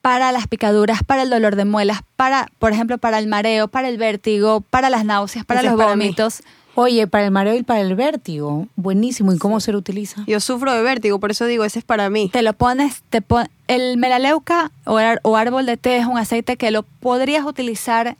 para 0.00 0.32
las 0.32 0.46
picaduras, 0.46 1.02
para 1.04 1.22
el 1.22 1.30
dolor 1.30 1.56
de 1.56 1.64
muelas, 1.64 2.00
para, 2.16 2.48
por 2.58 2.72
ejemplo, 2.72 2.96
para 2.96 3.18
el 3.18 3.26
mareo, 3.26 3.68
para 3.68 3.88
el 3.88 3.98
vértigo, 3.98 4.62
para 4.62 4.88
las 4.88 5.04
náuseas, 5.04 5.44
para 5.44 5.62
los 5.62 5.76
vómitos. 5.76 6.42
Oye, 6.74 7.06
para 7.06 7.24
el 7.24 7.30
mareo 7.30 7.54
y 7.54 7.62
para 7.62 7.80
el 7.80 7.94
vértigo, 7.94 8.68
buenísimo. 8.76 9.32
¿Y 9.32 9.38
cómo 9.38 9.60
se 9.60 9.72
lo 9.72 9.78
utiliza? 9.78 10.24
Yo 10.26 10.40
sufro 10.40 10.72
de 10.72 10.82
vértigo, 10.82 11.18
por 11.20 11.30
eso 11.30 11.46
digo, 11.46 11.64
ese 11.64 11.80
es 11.80 11.84
para 11.84 12.10
mí. 12.10 12.30
Te 12.32 12.42
lo 12.42 12.52
pones, 12.52 13.02
te 13.10 13.22
el 13.68 13.96
melaleuca 13.96 14.70
o, 14.84 14.98
o 15.22 15.36
árbol 15.36 15.66
de 15.66 15.76
té 15.76 15.98
es 15.98 16.06
un 16.06 16.18
aceite 16.18 16.56
que 16.56 16.70
lo 16.70 16.82
podrías 16.82 17.44
utilizar 17.44 18.16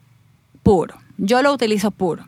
puro. 0.63 0.97
Yo 1.17 1.43
lo 1.43 1.53
utilizo 1.53 1.91
puro. 1.91 2.25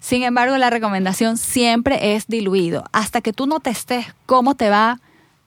Sin 0.00 0.22
embargo, 0.22 0.56
la 0.56 0.70
recomendación 0.70 1.36
siempre 1.36 2.14
es 2.14 2.26
diluido. 2.26 2.84
Hasta 2.92 3.20
que 3.20 3.32
tú 3.32 3.46
no 3.46 3.60
testes 3.60 4.06
cómo 4.26 4.54
te 4.54 4.70
va 4.70 5.00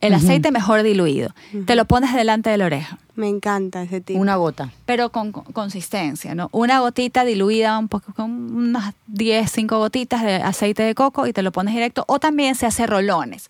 el 0.04 0.14
aceite 0.14 0.52
mejor 0.52 0.84
diluido. 0.84 1.34
Te 1.66 1.76
lo 1.76 1.86
pones 1.86 2.14
delante 2.14 2.50
de 2.50 2.58
la 2.58 2.66
oreja. 2.66 3.00
Me 3.16 3.30
encanta 3.30 3.84
ese 3.84 4.02
tipo. 4.02 4.20
Una 4.20 4.36
gota. 4.36 4.72
Pero 4.86 5.12
con, 5.12 5.32
consistencia, 5.32 6.36
¿no? 6.36 6.50
Una 6.52 6.80
gotita 6.80 7.24
diluida 7.24 7.78
un 7.78 7.88
poco, 7.88 8.14
con 8.14 8.32
unas 8.56 8.94
10, 9.08 9.50
5 9.50 9.78
gotitas 9.78 10.24
de 10.24 10.36
aceite 10.36 10.84
de 10.84 10.94
coco 10.94 11.26
y 11.28 11.34
te 11.34 11.42
lo 11.42 11.52
pones 11.52 11.74
directo. 11.74 12.04
O 12.08 12.20
también 12.20 12.56
se 12.56 12.66
hace 12.66 12.86
rolones, 12.86 13.50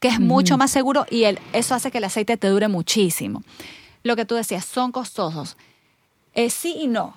que 0.00 0.08
es 0.08 0.18
mucho 0.18 0.58
más 0.58 0.70
seguro 0.70 1.06
y 1.08 1.24
el, 1.24 1.38
eso 1.52 1.74
hace 1.74 1.90
que 1.90 1.98
el 1.98 2.04
aceite 2.04 2.36
te 2.36 2.48
dure 2.48 2.68
muchísimo. 2.68 3.42
Lo 4.02 4.16
que 4.16 4.24
tú 4.24 4.34
decías, 4.34 4.64
son 4.64 4.90
costosos. 4.90 5.56
Eh, 6.34 6.50
sí 6.50 6.76
y 6.80 6.88
no. 6.88 7.16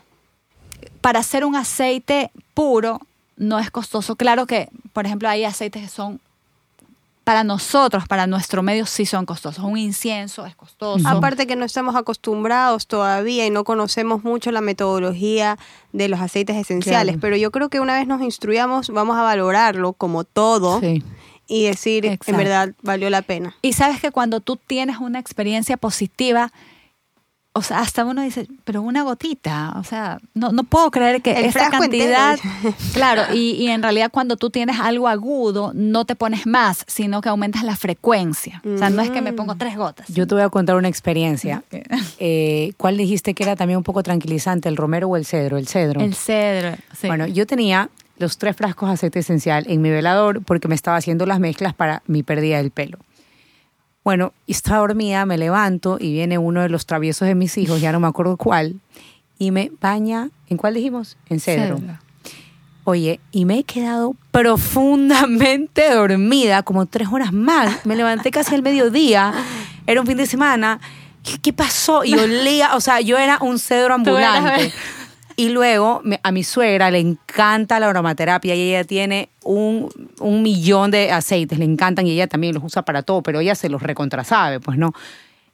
Para 1.02 1.20
hacer 1.20 1.46
un 1.46 1.56
aceite 1.56 2.30
puro 2.54 3.02
no 3.38 3.58
es 3.58 3.72
costoso. 3.72 4.16
Claro 4.16 4.46
que, 4.46 4.70
por 4.94 5.06
ejemplo, 5.06 5.28
hay 5.28 5.44
aceites 5.44 5.82
que 5.82 5.90
son 5.90 6.20
para 7.26 7.44
nosotros, 7.44 8.08
para 8.08 8.28
nuestro 8.28 8.62
medio, 8.62 8.86
sí 8.86 9.08
son 9.08 9.26
costosos. 9.26 9.66
Un 9.66 9.78
incienso 9.78 10.46
es 10.46 10.56
costoso. 10.56 11.06
Aparte 11.08 11.48
que 11.48 11.56
no 11.56 11.66
estamos 11.66 11.96
acostumbrados 11.96 12.86
todavía 12.86 13.48
y 13.48 13.50
no 13.50 13.64
conocemos 13.64 14.24
mucho 14.24 14.52
la 14.52 14.62
metodología 14.62 15.58
de 15.92 16.08
los 16.08 16.22
aceites 16.22 16.56
esenciales, 16.56 17.18
pero 17.20 17.36
yo 17.36 17.52
creo 17.52 17.70
que 17.70 17.80
una 17.80 17.98
vez 17.98 18.08
nos 18.08 18.22
instruyamos 18.22 18.90
vamos 18.90 19.18
a 19.18 19.24
valorarlo 19.24 19.94
como 19.94 20.24
todo. 20.24 20.80
Y 21.48 21.66
decir, 21.66 22.06
en 22.06 22.38
verdad, 22.38 22.74
valió 22.82 23.08
la 23.12 23.22
pena. 23.22 23.56
Y 23.62 23.74
sabes 23.74 24.02
que 24.02 24.10
cuando 24.10 24.40
tú 24.40 24.58
tienes 24.58 24.98
una 24.98 25.20
experiencia 25.20 25.78
positiva, 25.78 26.52
o 27.58 27.62
sea, 27.62 27.80
hasta 27.80 28.04
uno 28.04 28.22
dice, 28.22 28.50
pero 28.66 28.82
una 28.82 29.04
gotita, 29.04 29.76
o 29.78 29.84
sea, 29.86 30.20
no, 30.34 30.52
no 30.52 30.66
puedo 30.66 30.92
creer 30.92 31.22
que 31.22 31.46
esa 31.46 31.70
cantidad, 31.70 32.38
claro, 32.94 33.34
y, 33.34 33.52
y, 33.52 33.70
en 33.70 33.82
realidad 33.82 34.12
cuando 34.12 34.36
tú 34.36 34.50
tienes 34.50 34.78
algo 34.78 35.08
agudo, 35.08 35.72
no 35.74 36.04
te 36.04 36.16
pones 36.16 36.46
más, 36.46 36.84
sino 36.86 37.22
que 37.22 37.30
aumentas 37.30 37.64
la 37.64 37.78
frecuencia. 37.78 38.62
O 38.66 38.78
sea, 38.78 38.90
no 38.90 39.02
es 39.02 39.10
que 39.10 39.22
me 39.22 39.32
pongo 39.32 39.56
tres 39.56 39.78
gotas. 39.78 40.10
Yo 40.10 40.28
te 40.28 40.36
voy 40.36 40.44
a 40.44 40.50
contar 40.50 40.76
una 40.76 40.90
experiencia. 40.90 41.64
Eh, 42.18 42.74
¿Cuál 42.78 42.98
dijiste 42.98 43.34
que 43.34 43.44
era 43.44 43.56
también 43.56 43.78
un 43.78 43.84
poco 43.84 44.02
tranquilizante, 44.02 44.70
el 44.70 44.78
romero 44.78 45.08
o 45.10 45.18
el 45.18 45.26
cedro? 45.26 45.58
El 45.58 45.68
cedro. 45.68 46.02
El 46.02 46.16
cedro, 46.16 46.76
sí. 46.98 47.08
Bueno, 47.08 47.28
yo 47.28 47.46
tenía 47.46 47.90
los 48.18 48.38
tres 48.38 48.56
frascos 48.56 48.90
de 48.90 48.94
aceite 48.94 49.20
esencial 49.20 49.66
en 49.68 49.82
mi 49.82 49.90
velador 49.90 50.42
porque 50.44 50.68
me 50.68 50.76
estaba 50.76 50.98
haciendo 50.98 51.26
las 51.26 51.40
mezclas 51.40 51.74
para 51.74 52.04
mi 52.08 52.24
pérdida 52.24 52.58
del 52.58 52.72
pelo. 52.72 53.00
Bueno, 54.06 54.34
estaba 54.46 54.78
dormida, 54.78 55.26
me 55.26 55.36
levanto 55.36 55.98
y 56.00 56.14
viene 56.14 56.38
uno 56.38 56.62
de 56.62 56.70
los 56.70 56.86
traviesos 56.86 57.28
de 57.28 57.34
mis 57.34 57.58
hijos, 57.58 57.82
ya 57.82 57.92
no 57.92 58.00
me 58.00 58.06
acuerdo 58.06 58.38
cuál, 58.38 58.76
y 59.40 59.50
me 59.50 59.72
baña, 59.82 60.30
¿en 60.48 60.58
cuál 60.58 60.76
dijimos? 60.76 61.18
En 61.28 61.40
cedro. 61.40 61.80
Oye, 62.84 63.20
y 63.32 63.46
me 63.46 63.58
he 63.58 63.64
quedado 63.64 64.16
profundamente 64.30 65.92
dormida, 65.92 66.62
como 66.62 66.86
tres 66.86 67.08
horas 67.12 67.34
más. 67.34 67.84
Me 67.84 67.96
levanté 67.96 68.30
casi 68.30 68.54
al 68.54 68.62
mediodía, 68.62 69.34
era 69.88 70.02
un 70.02 70.06
fin 70.06 70.18
de 70.18 70.28
semana. 70.28 70.80
¿Qué, 71.42 71.52
pasó? 71.52 72.04
Y 72.04 72.14
olía, 72.14 72.76
o 72.76 72.82
sea, 72.82 73.02
yo 73.02 73.18
era 73.18 73.40
un 73.42 73.58
cedro 73.58 73.96
ambulante. 73.96 74.72
Y 75.38 75.50
luego 75.50 76.02
a 76.24 76.32
mi 76.32 76.44
suegra 76.44 76.92
le 76.92 77.00
encanta 77.00 77.80
la 77.80 77.90
aromaterapia 77.90 78.56
y 78.56 78.70
ella 78.70 78.86
tiene 78.86 79.30
un, 79.44 79.90
un, 80.20 80.42
millón 80.42 80.92
de 80.92 81.12
aceites, 81.12 81.60
le 81.60 81.66
encantan 81.66 82.08
y 82.08 82.12
ella 82.12 82.28
también 82.28 82.54
los 82.54 82.64
usa 82.64 82.84
para 82.84 83.04
todo, 83.04 83.22
pero 83.22 83.42
ella 83.42 83.54
se 83.54 83.68
los 83.68 83.84
recontrasabe, 83.84 84.62
pues 84.62 84.78
no. 84.78 84.94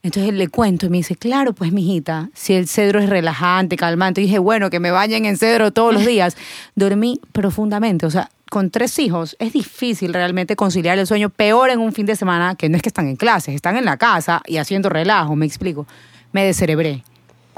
Entonces 0.04 0.34
le 0.34 0.48
cuento 0.48 0.88
y 0.88 0.90
me 0.90 0.98
dice, 0.98 1.16
claro, 1.16 1.54
pues 1.54 1.72
mijita, 1.72 2.30
si 2.34 2.54
el 2.54 2.68
cedro 2.68 3.00
es 3.00 3.10
relajante, 3.10 3.76
calmante, 3.76 4.22
y 4.22 4.26
dije, 4.26 4.40
bueno, 4.40 4.70
que 4.70 4.80
me 4.80 4.90
bañen 4.92 5.26
en 5.26 5.38
cedro 5.38 5.72
todos 5.72 5.94
los 5.94 6.06
días. 6.06 6.36
Dormí 6.76 7.20
profundamente, 7.32 8.06
o 8.06 8.12
sea, 8.12 8.30
con 8.50 8.72
tres 8.72 8.98
hijos 9.00 9.36
es 9.40 9.54
difícil 9.54 10.14
realmente 10.14 10.56
conciliar 10.56 10.98
el 10.98 11.08
sueño, 11.08 11.30
peor 11.30 11.70
en 11.70 11.80
un 11.80 11.94
fin 11.94 12.06
de 12.06 12.16
semana, 12.16 12.56
que 12.56 12.68
no 12.68 12.76
es 12.76 12.82
que 12.82 12.90
están 12.90 13.08
en 13.08 13.16
clases, 13.16 13.56
están 13.56 13.78
en 13.78 13.86
la 13.86 13.98
casa 13.98 14.42
y 14.46 14.58
haciendo 14.58 14.90
relajo, 14.90 15.36
me 15.36 15.46
explico. 15.46 15.88
Me 16.34 16.46
descerebré 16.46 17.04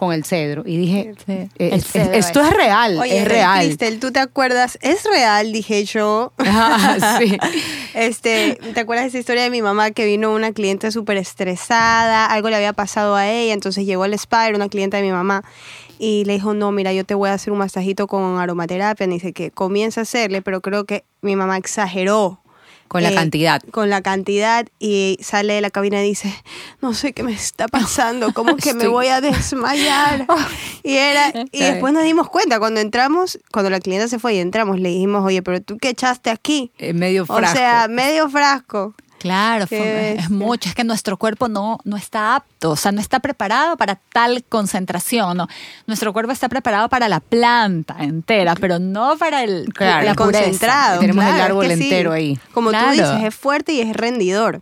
con 0.04 0.14
el 0.14 0.24
cedro 0.26 0.64
y 0.66 0.78
dije, 0.78 1.14
eh, 1.28 1.50
esto 1.58 2.42
es 2.42 2.54
real, 2.54 3.02
es 3.06 3.28
real. 3.28 3.66
Cristel, 3.66 4.00
¿tú 4.00 4.12
te 4.12 4.20
acuerdas? 4.20 4.78
Es 4.82 5.04
real, 5.04 5.52
dije 5.52 5.84
yo. 5.86 6.32
Ah, 6.56 7.18
sí. 7.20 7.38
este, 7.94 8.60
¿te 8.74 8.80
acuerdas 8.80 9.06
de 9.06 9.10
esa 9.10 9.18
historia 9.18 9.44
de 9.44 9.50
mi 9.50 9.62
mamá 9.62 9.92
que 9.92 10.06
vino 10.06 10.34
una 10.34 10.52
cliente 10.52 10.92
súper 10.92 11.18
estresada, 11.18 12.26
algo 12.28 12.50
le 12.50 12.56
había 12.56 12.74
pasado 12.74 13.16
a 13.16 13.28
ella, 13.30 13.54
entonces 13.54 13.86
llegó 13.86 14.04
al 14.04 14.14
spa, 14.14 14.48
era 14.48 14.56
una 14.56 14.70
cliente 14.70 14.98
de 14.98 15.04
mi 15.04 15.12
mamá 15.12 15.44
y 15.98 16.26
le 16.26 16.34
dijo, 16.34 16.54
no, 16.54 16.72
mira, 16.72 16.94
yo 16.94 17.06
te 17.06 17.16
voy 17.16 17.30
a 17.30 17.34
hacer 17.34 17.52
un 17.54 17.60
masajito 17.60 18.08
con 18.08 18.38
aromaterapia, 18.40 19.06
y 19.06 19.10
dice 19.10 19.34
que 19.34 19.52
comienza 19.52 20.02
a 20.02 20.04
hacerle, 20.04 20.42
pero 20.42 20.62
creo 20.62 20.86
que 20.86 21.06
mi 21.22 21.36
mamá 21.36 21.58
exageró 21.58 22.43
con 22.88 23.04
la 23.04 23.12
eh, 23.12 23.16
cantidad. 23.16 23.62
Con 23.72 23.90
la 23.90 24.02
cantidad 24.02 24.68
y 24.80 25.18
sale 25.22 25.54
de 25.54 25.62
la 25.62 25.70
cabina 25.70 26.04
y 26.04 26.10
dice, 26.10 26.34
no 26.82 26.94
sé 26.94 27.14
qué 27.14 27.24
me 27.24 27.34
está 27.34 27.68
pasando, 27.68 28.34
como 28.34 28.56
que 28.58 28.74
me 28.74 28.88
voy 28.88 29.08
a 29.08 29.22
desmayar. 29.22 30.28
y 30.84 30.96
era 30.96 31.34
y 31.52 31.60
después 31.60 31.94
nos 31.94 32.04
dimos 32.04 32.30
cuenta 32.30 32.60
cuando 32.60 32.80
entramos, 32.80 33.40
cuando 33.52 33.70
la 33.70 33.80
clienta 33.80 34.08
se 34.08 34.20
fue 34.20 34.36
y 34.36 34.40
entramos, 34.40 34.80
le 34.80 34.90
dijimos, 34.90 35.26
oye, 35.26 35.42
pero 35.42 35.62
tú 35.62 35.78
qué 35.78 35.90
echaste 35.90 36.30
aquí? 36.30 36.72
Eh, 36.78 36.94
medio 36.94 37.26
frasco. 37.26 37.54
O 37.54 37.56
sea, 37.56 37.88
medio 37.88 38.30
frasco. 38.30 38.94
Claro, 39.24 39.66
es 39.72 40.30
mucho, 40.30 40.68
es 40.68 40.76
que 40.76 40.84
nuestro 40.84 41.16
cuerpo 41.16 41.48
no, 41.48 41.80
no 41.86 41.96
está 41.96 42.36
apto, 42.36 42.72
o 42.72 42.76
sea, 42.76 42.92
no 42.92 43.00
está 43.00 43.22
preparado 43.22 43.78
para 43.78 43.96
tal 43.96 44.44
concentración, 44.44 45.38
¿no? 45.38 45.48
Nuestro 45.88 46.12
cuerpo 46.12 46.34
está 46.34 46.50
preparado 46.50 46.90
para 46.90 47.08
la 47.08 47.22
planta 47.22 47.96
entera, 48.02 48.54
pero 48.56 48.80
no 48.80 49.18
para 49.18 49.46
el, 49.46 49.74
concentrado. 50.18 51.00
Tenemos 51.00 51.24
el 51.24 51.40
árbol 51.40 51.72
entero 51.72 52.12
ahí. 52.12 52.38
Como 52.54 52.72
tú 52.72 52.78
dices, 52.92 53.24
es 53.24 53.34
fuerte 53.34 53.72
y 53.72 53.80
es 53.80 53.96
rendidor. 53.96 54.62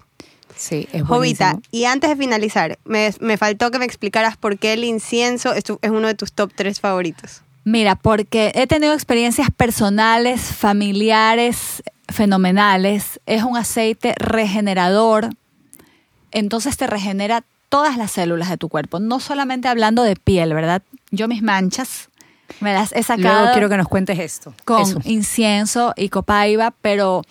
Sí, 0.56 0.88
es 0.94 1.02
Jovita, 1.02 1.58
y 1.72 1.86
antes 1.86 2.12
de 2.12 2.16
finalizar, 2.16 2.78
me, 2.86 3.12
me, 3.20 3.38
faltó 3.38 3.72
que 3.72 3.80
me 3.80 3.86
explicaras 3.86 4.38
por 4.38 4.60
qué 4.60 4.74
el 4.74 4.84
incienso 4.84 5.54
es, 5.56 5.64
es 5.82 5.90
uno 5.90 6.08
de 6.08 6.14
tus 6.14 6.34
top 6.34 6.52
tres 6.56 6.80
favoritos. 6.80 7.42
Mira, 7.64 7.96
porque 7.96 8.52
he 8.56 8.66
tenido 8.66 8.94
experiencias 8.94 9.50
personales, 9.52 10.42
familiares, 10.42 11.84
fenomenales. 12.10 13.20
Es 13.26 13.44
un 13.44 13.58
aceite 13.58 14.16
regenerador. 14.18 15.30
Entonces 16.32 16.78
te 16.78 16.88
regenera 16.88 17.44
todas 17.70 17.98
las 17.98 18.12
células 18.12 18.50
de 18.50 18.58
tu 18.58 18.70
cuerpo. 18.70 19.00
No 19.00 19.20
solamente 19.20 19.68
hablando 19.68 20.04
de 20.04 20.16
piel, 20.16 20.54
¿verdad? 20.54 20.82
Yo 21.12 21.28
mis 21.28 21.44
manchas 21.44 22.10
me 22.60 22.74
las 22.74 22.92
he 22.94 23.04
sacado. 23.04 23.40
Luego 23.40 23.52
quiero 23.54 23.70
que 23.70 23.78
nos 23.78 23.88
cuentes 23.88 24.20
esto. 24.20 24.54
Con 24.66 24.86
incienso 25.06 25.94
y 25.96 26.10
copaiba, 26.10 26.74
pero 26.82 27.22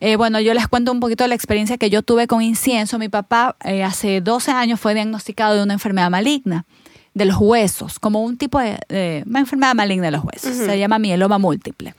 eh, 0.00 0.16
bueno, 0.16 0.40
yo 0.40 0.52
les 0.54 0.68
cuento 0.68 0.92
un 0.92 1.00
poquito 1.00 1.24
de 1.24 1.28
la 1.28 1.34
experiencia 1.34 1.78
que 1.78 1.90
yo 1.90 2.02
tuve 2.02 2.26
con 2.26 2.42
incienso. 2.42 2.98
Mi 2.98 3.08
papá 3.08 3.56
eh, 3.64 3.82
hace 3.82 4.20
12 4.20 4.50
años 4.50 4.78
fue 4.78 4.94
diagnosticado 4.94 5.56
de 5.56 5.62
una 5.62 5.72
enfermedad 5.72 6.10
maligna 6.10 6.66
de 7.14 7.24
los 7.24 7.36
huesos, 7.38 7.98
como 7.98 8.22
un 8.22 8.36
tipo 8.36 8.58
de, 8.60 9.24
una 9.26 9.40
enfermedad 9.40 9.74
maligna 9.74 10.06
de 10.06 10.12
los 10.12 10.24
huesos. 10.24 10.56
Se 10.56 10.78
llama 10.78 10.98
mieloma 10.98 11.38
múltiple 11.38 11.94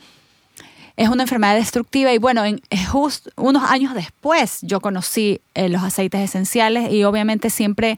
es 0.97 1.09
una 1.09 1.23
enfermedad 1.23 1.55
destructiva 1.55 2.13
y 2.13 2.19
bueno, 2.19 2.45
en, 2.45 2.61
justo 2.91 3.31
unos 3.35 3.63
años 3.63 3.95
después 3.95 4.59
yo 4.61 4.81
conocí 4.81 5.41
eh, 5.55 5.69
los 5.69 5.81
aceites 5.81 6.21
esenciales 6.21 6.91
y 6.91 7.03
obviamente 7.05 7.49
siempre 7.49 7.97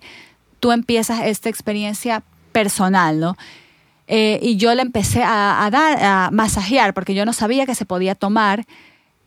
tú 0.60 0.71
empiezas 0.71 1.21
esta 1.26 1.49
experiencia 1.49 2.23
personal, 2.54 3.19
¿no? 3.19 3.36
Eh, 4.08 4.39
y 4.41 4.56
yo 4.58 4.73
le 4.76 4.82
empecé 4.82 5.21
a, 5.23 5.67
dar, 5.71 6.02
a 6.02 6.30
masajear, 6.32 6.93
porque 6.93 7.13
yo 7.13 7.26
no 7.26 7.34
sabía 7.34 7.65
que 7.65 7.76
se 7.76 7.86
podía 7.86 8.15
tomar. 8.15 8.65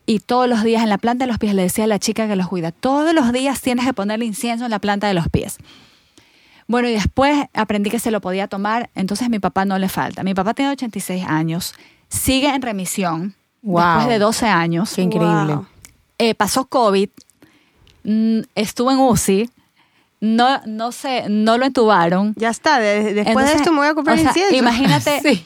Y 0.05 0.19
todos 0.19 0.47
los 0.47 0.63
días 0.63 0.81
en 0.81 0.89
la 0.89 0.97
planta 0.97 1.25
de 1.25 1.31
los 1.31 1.37
pies 1.37 1.53
le 1.53 1.63
decía 1.63 1.83
a 1.83 1.87
la 1.87 1.99
chica 1.99 2.27
que 2.27 2.35
los 2.35 2.47
cuida, 2.47 2.71
todos 2.71 3.13
los 3.13 3.33
días 3.33 3.61
tienes 3.61 3.85
que 3.85 3.93
ponerle 3.93 4.25
incienso 4.25 4.65
en 4.65 4.71
la 4.71 4.79
planta 4.79 5.07
de 5.07 5.13
los 5.13 5.27
pies. 5.29 5.57
Bueno, 6.67 6.89
y 6.89 6.93
después 6.93 7.45
aprendí 7.53 7.89
que 7.89 7.99
se 7.99 8.11
lo 8.11 8.19
podía 8.19 8.47
tomar, 8.47 8.89
entonces 8.93 9.27
a 9.27 9.29
mi 9.29 9.39
papá 9.39 9.65
no 9.65 9.77
le 9.79 9.87
falta. 9.87 10.23
Mi 10.23 10.33
papá 10.33 10.53
tiene 10.53 10.71
86 10.71 11.25
años, 11.25 11.73
sigue 12.09 12.49
en 12.53 12.61
remisión, 12.61 13.35
después 13.61 14.07
de 14.07 14.19
12 14.19 14.45
años. 14.47 14.93
Qué 14.93 15.01
increíble. 15.01 15.59
Eh, 16.17 16.35
pasó 16.35 16.65
COVID, 16.65 17.09
mm, 18.03 18.39
estuvo 18.55 18.91
en 18.91 18.97
UCI, 18.97 19.49
no, 20.19 20.61
no 20.65 20.91
sé, 20.91 21.25
no 21.29 21.57
lo 21.57 21.65
entubaron. 21.65 22.33
Ya 22.35 22.49
está, 22.49 22.79
después 22.79 23.45
de 23.45 23.53
esto 23.53 23.71
me 23.71 23.79
voy 23.79 23.87
a 23.87 23.93
comprar 23.93 24.19
incienso. 24.19 24.55
Imagínate, 24.55 25.45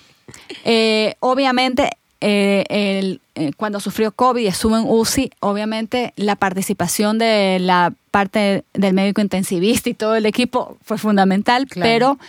eh, 0.63 1.15
obviamente, 1.19 1.89
eh, 2.21 3.17
cuando 3.57 3.79
sufrió 3.79 4.12
COVID 4.12 4.41
y 4.41 4.47
estuvo 4.47 4.77
en 4.77 4.84
UCI, 4.88 5.31
obviamente 5.39 6.13
la 6.15 6.36
participación 6.36 7.17
de 7.17 7.57
la 7.60 7.93
parte 8.12 8.63
del 8.73 8.93
médico 8.93 9.21
intensivista 9.21 9.89
y 9.89 9.93
todo 9.93 10.15
el 10.15 10.25
equipo 10.25 10.77
fue 10.84 10.97
fundamental, 10.97 11.67
pero 11.73 12.19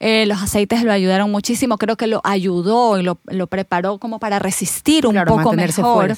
eh, 0.00 0.26
los 0.26 0.42
aceites 0.42 0.82
lo 0.82 0.92
ayudaron 0.92 1.30
muchísimo, 1.30 1.78
creo 1.78 1.96
que 1.96 2.06
lo 2.06 2.20
ayudó 2.24 2.98
y 2.98 3.02
lo, 3.02 3.46
preparó 3.46 3.98
como 3.98 4.18
para 4.18 4.38
resistir 4.38 5.06
un 5.06 5.22
poco 5.24 5.52
mejor. 5.52 6.16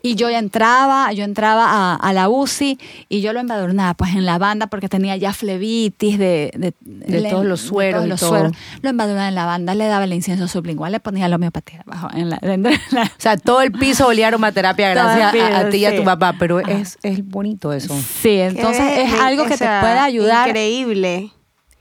Y 0.00 0.14
yo 0.14 0.30
ya 0.30 0.38
entraba, 0.38 1.12
yo 1.12 1.24
entraba 1.24 1.94
a, 1.94 2.12
la 2.12 2.28
UCI 2.28 2.78
y 3.08 3.20
yo 3.20 3.32
lo 3.32 3.40
embadurnaba 3.40 3.94
pues 3.94 4.14
en 4.14 4.24
la 4.24 4.38
banda 4.38 4.66
porque 4.66 4.88
tenía 4.88 5.16
ya 5.16 5.32
flebitis 5.32 6.18
de, 6.18 6.72
de, 6.80 7.22
todos 7.30 7.44
los 7.44 7.60
sueros. 7.60 8.06
los 8.06 8.20
sueros. 8.20 8.52
Lo 8.80 8.90
embadurnaba 8.90 9.28
en 9.28 9.34
la 9.34 9.46
banda, 9.46 9.74
le 9.74 9.86
daba 9.86 10.04
el 10.04 10.12
incienso 10.12 10.48
sublingual, 10.48 10.92
le 10.92 11.00
ponía 11.00 11.28
la 11.28 11.36
homeopatía 11.36 11.84
abajo. 11.86 12.08
En 12.14 12.30
la, 12.30 12.38
o 12.38 13.08
sea, 13.18 13.36
todo 13.36 13.62
el 13.62 13.72
piso 13.72 14.06
olía 14.06 14.28
aromaterapia 14.28 14.90
gracias 14.90 15.34
a, 15.34 15.68
ti 15.68 15.78
y 15.78 15.84
a 15.84 15.96
tu 15.96 16.04
papá, 16.04 16.34
pero 16.38 16.60
es, 16.60 16.98
es 17.02 17.26
bonito 17.26 17.72
eso. 17.72 17.94
Sí, 18.22 18.38
entonces 18.38 18.98
es 18.98 19.20
algo 19.20 19.44
que 19.44 19.56
te 19.56 19.64
puede 19.64 19.98
ayudar. 19.98 20.48
Increíble 20.48 21.32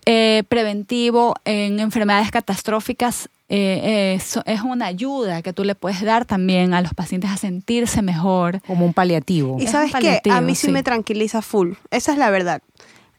eh, 0.05 0.43
preventivo 0.49 1.35
en 1.45 1.79
enfermedades 1.79 2.31
catastróficas 2.31 3.29
eh, 3.53 4.13
es, 4.15 4.61
una 4.63 4.85
ayuda 4.85 5.41
que 5.41 5.51
tú 5.51 5.65
le 5.65 5.75
puedes 5.75 6.01
dar 6.01 6.23
también 6.23 6.73
a 6.73 6.79
los 6.79 6.93
pacientes 6.93 7.29
a 7.31 7.35
sentirse 7.35 8.01
mejor. 8.01 8.61
Como 8.65 8.85
un 8.85 8.93
paliativo. 8.93 9.57
Y 9.59 9.67
sabes 9.67 9.91
que 9.93 10.21
a 10.31 10.39
mí 10.39 10.55
sí, 10.55 10.71
me 10.71 10.83
tranquiliza 10.83 11.41
full. 11.41 11.73
Esa 11.89 12.13
es 12.13 12.17
la 12.17 12.29
verdad. 12.29 12.61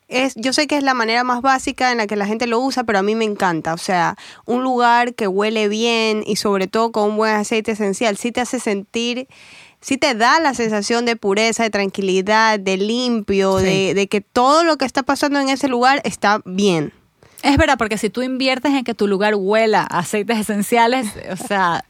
Es, 0.09 0.35
yo 0.35 0.55
sé 0.55 0.67
que 0.67 0.77
es 0.79 0.83
la 0.83 0.95
manera 0.95 1.23
más 1.23 1.43
básica 1.43 1.93
en 1.93 1.99
la 1.99 2.07
que 2.07 2.17
la 2.17 2.27
gente 2.27 2.47
lo 2.47 2.61
usa, 2.61 2.85
pero 2.85 2.99
a 2.99 3.03
mí 3.03 3.15
me 3.15 3.27
encanta. 3.27 3.75
O 3.75 3.79
sea, 3.79 4.17
un 4.47 4.63
lugar 4.63 5.15
que 5.15 5.29
huele 5.29 5.69
bien 5.69 6.23
y 6.27 6.37
sobre 6.37 6.67
todo 6.67 6.93
con 6.93 7.11
un 7.11 7.17
buen 7.17 7.35
aceite 7.35 7.73
esencial, 7.73 8.17
sí 8.17 8.33
te 8.33 8.41
hace 8.41 8.59
sentir 8.59 9.29
sí 9.81 9.99
te 9.99 10.15
da 10.15 10.39
la 10.39 10.55
sensación 10.55 11.05
de 11.05 11.17
pureza, 11.17 11.65
de 11.65 11.71
tranquilidad, 11.71 12.61
de 12.61 12.77
limpio, 12.77 13.57
de, 13.57 13.95
de 13.95 14.07
que 14.07 14.21
todo 14.21 14.63
lo 14.63 14.77
que 14.77 14.85
está 14.85 15.03
pasando 15.03 15.41
en 15.41 15.49
ese 15.49 15.67
lugar 15.67 16.01
está 16.05 16.41
bien. 16.45 16.93
Es 17.43 17.57
verdad, 17.57 17.77
porque 17.77 17.99
si 17.99 18.09
tú 18.09 18.23
inviertes 18.23 18.73
en 18.73 18.85
que 18.85 18.95
tu 18.95 19.09
lugar 19.09 19.35
huela 19.35 19.87
a 19.89 19.99
aceites 19.99 20.39
esenciales, 20.39 21.09
o 21.31 21.37
sea, 21.37 21.85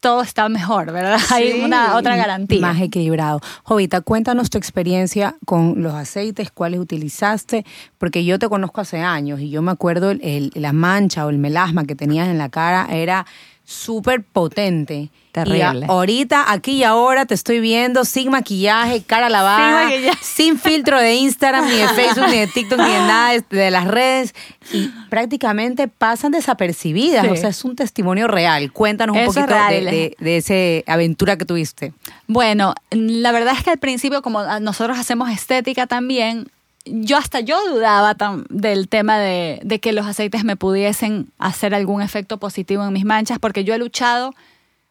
todo 0.00 0.22
está 0.22 0.48
mejor, 0.48 0.92
¿verdad? 0.92 1.20
Hay 1.30 1.60
una 1.60 1.96
otra 1.96 2.16
garantía. 2.16 2.60
Más 2.60 2.80
equilibrado. 2.80 3.40
Jovita, 3.62 4.00
cuéntanos 4.00 4.50
tu 4.50 4.58
experiencia 4.58 5.36
con 5.44 5.82
los 5.82 5.94
aceites, 5.94 6.50
cuáles 6.50 6.80
utilizaste, 6.80 7.64
porque 7.98 8.24
yo 8.24 8.38
te 8.38 8.48
conozco 8.48 8.80
hace 8.80 9.00
años 9.00 9.40
y 9.40 9.50
yo 9.50 9.62
me 9.62 9.70
acuerdo 9.70 10.10
el, 10.10 10.50
la 10.54 10.72
mancha 10.72 11.26
o 11.26 11.30
el 11.30 11.38
melasma 11.38 11.84
que 11.84 11.94
tenías 11.94 12.28
en 12.28 12.38
la 12.38 12.48
cara 12.48 12.88
era 12.90 13.26
súper 13.70 14.24
potente. 14.24 15.10
Terrible. 15.30 15.86
Y 15.86 15.90
ahorita, 15.90 16.50
aquí 16.50 16.72
y 16.72 16.82
ahora, 16.82 17.24
te 17.24 17.34
estoy 17.34 17.60
viendo 17.60 18.04
sin 18.04 18.30
maquillaje, 18.30 19.04
cara 19.04 19.28
lavada, 19.28 19.88
sin, 20.20 20.58
filtro 20.58 20.98
de 20.98 21.14
Instagram, 21.14 21.68
ni 21.68 21.76
de 21.76 21.88
Facebook, 21.88 22.26
ni 22.30 22.38
de 22.38 22.46
TikTok, 22.48 22.78
ni 22.80 22.90
de 22.90 22.98
nada 22.98 23.40
de, 23.48 23.70
las 23.70 23.86
redes. 23.86 24.34
Y 24.72 24.88
prácticamente 25.08 25.86
pasan 25.86 26.32
desapercibidas. 26.32 27.28
O 27.28 27.36
sea, 27.36 27.50
es 27.50 27.64
un 27.64 27.76
testimonio 27.76 28.26
real. 28.26 28.72
Cuéntanos 28.72 29.16
un 29.16 29.24
poquito 29.26 29.46
de, 29.46 30.16
de, 30.18 30.36
esa 30.36 30.92
aventura 30.92 31.36
que 31.36 31.44
tuviste. 31.44 31.92
Bueno, 32.26 32.74
la 32.90 33.30
verdad 33.30 33.54
es 33.56 33.62
que 33.62 33.70
al 33.70 33.78
principio, 33.78 34.22
como 34.22 34.42
nosotros 34.58 34.98
hacemos 34.98 35.30
estética 35.30 35.86
también, 35.86 36.50
yo 36.90 37.16
hasta 37.16 37.40
yo 37.40 37.58
dudaba 37.68 38.16
del 38.48 38.88
tema 38.88 39.18
de, 39.18 39.60
de, 39.62 39.78
que 39.78 39.92
los 39.92 40.06
aceites 40.06 40.44
me 40.44 40.56
pudiesen 40.56 41.28
hacer 41.38 41.74
algún 41.74 42.02
efecto 42.02 42.38
positivo 42.38 42.84
en 42.84 42.92
mis 42.92 43.04
manchas, 43.04 43.38
porque 43.38 43.64
yo 43.64 43.74
he 43.74 43.78
luchado 43.78 44.34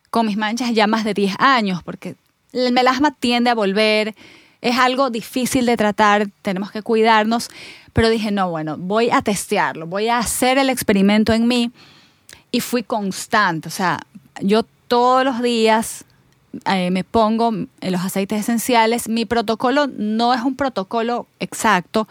con 0.10 0.26
mis 0.26 0.38
manchas 0.38 0.74
ya 0.74 0.88
más 0.88 1.04
de 1.04 1.14
10 1.14 1.36
años, 1.40 1.84
porque 1.84 2.16
el 2.54 2.72
melasma 2.74 3.12
tiende 3.12 3.50
a 3.50 3.56
volver, 3.56 4.16
es 4.62 4.78
algo 4.78 5.10
difícil 5.10 5.66
de 5.66 5.78
tratar, 5.78 6.28
tenemos 6.42 6.72
que 6.72 6.82
cuidarnos, 6.82 7.50
pero 7.94 8.10
dije, 8.10 8.32
no, 8.32 8.50
bueno, 8.50 8.78
voy 8.78 9.10
a 9.10 9.22
testearlo, 9.22 9.88
voy 9.88 10.10
a 10.10 10.18
hacer 10.18 10.58
el 10.58 10.70
experimento 10.70 11.34
en 11.34 11.48
mí 11.48 11.72
y 12.52 12.60
fui 12.62 12.84
constante, 12.84 13.68
o 13.68 13.72
sea, 13.72 14.00
yo 14.42 14.64
todos 14.88 15.24
los 15.24 15.42
días 15.42 16.06
eh, 16.66 16.92
me 16.92 17.04
pongo 17.04 17.52
los 17.82 18.02
aceites 18.02 18.40
esenciales. 18.40 19.10
Mi 19.10 19.26
protocolo 19.26 19.88
no 19.88 20.34
es 20.34 20.42
un 20.42 20.56
protocolo 20.56 21.28
exacto 21.40 22.08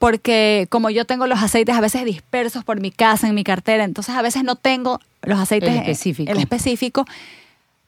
porque 0.00 0.66
como 0.70 0.88
yo 0.88 1.04
tengo 1.04 1.26
los 1.26 1.42
aceites 1.42 1.76
a 1.76 1.80
veces 1.82 2.06
dispersos 2.06 2.64
por 2.64 2.80
mi 2.80 2.90
casa, 2.90 3.28
en 3.28 3.34
mi 3.34 3.44
cartera, 3.44 3.84
entonces 3.84 4.14
a 4.14 4.22
veces 4.22 4.42
no 4.44 4.56
tengo 4.56 4.98
los 5.20 5.38
aceites 5.38 5.76
el 5.76 6.38
específico, 6.38 7.04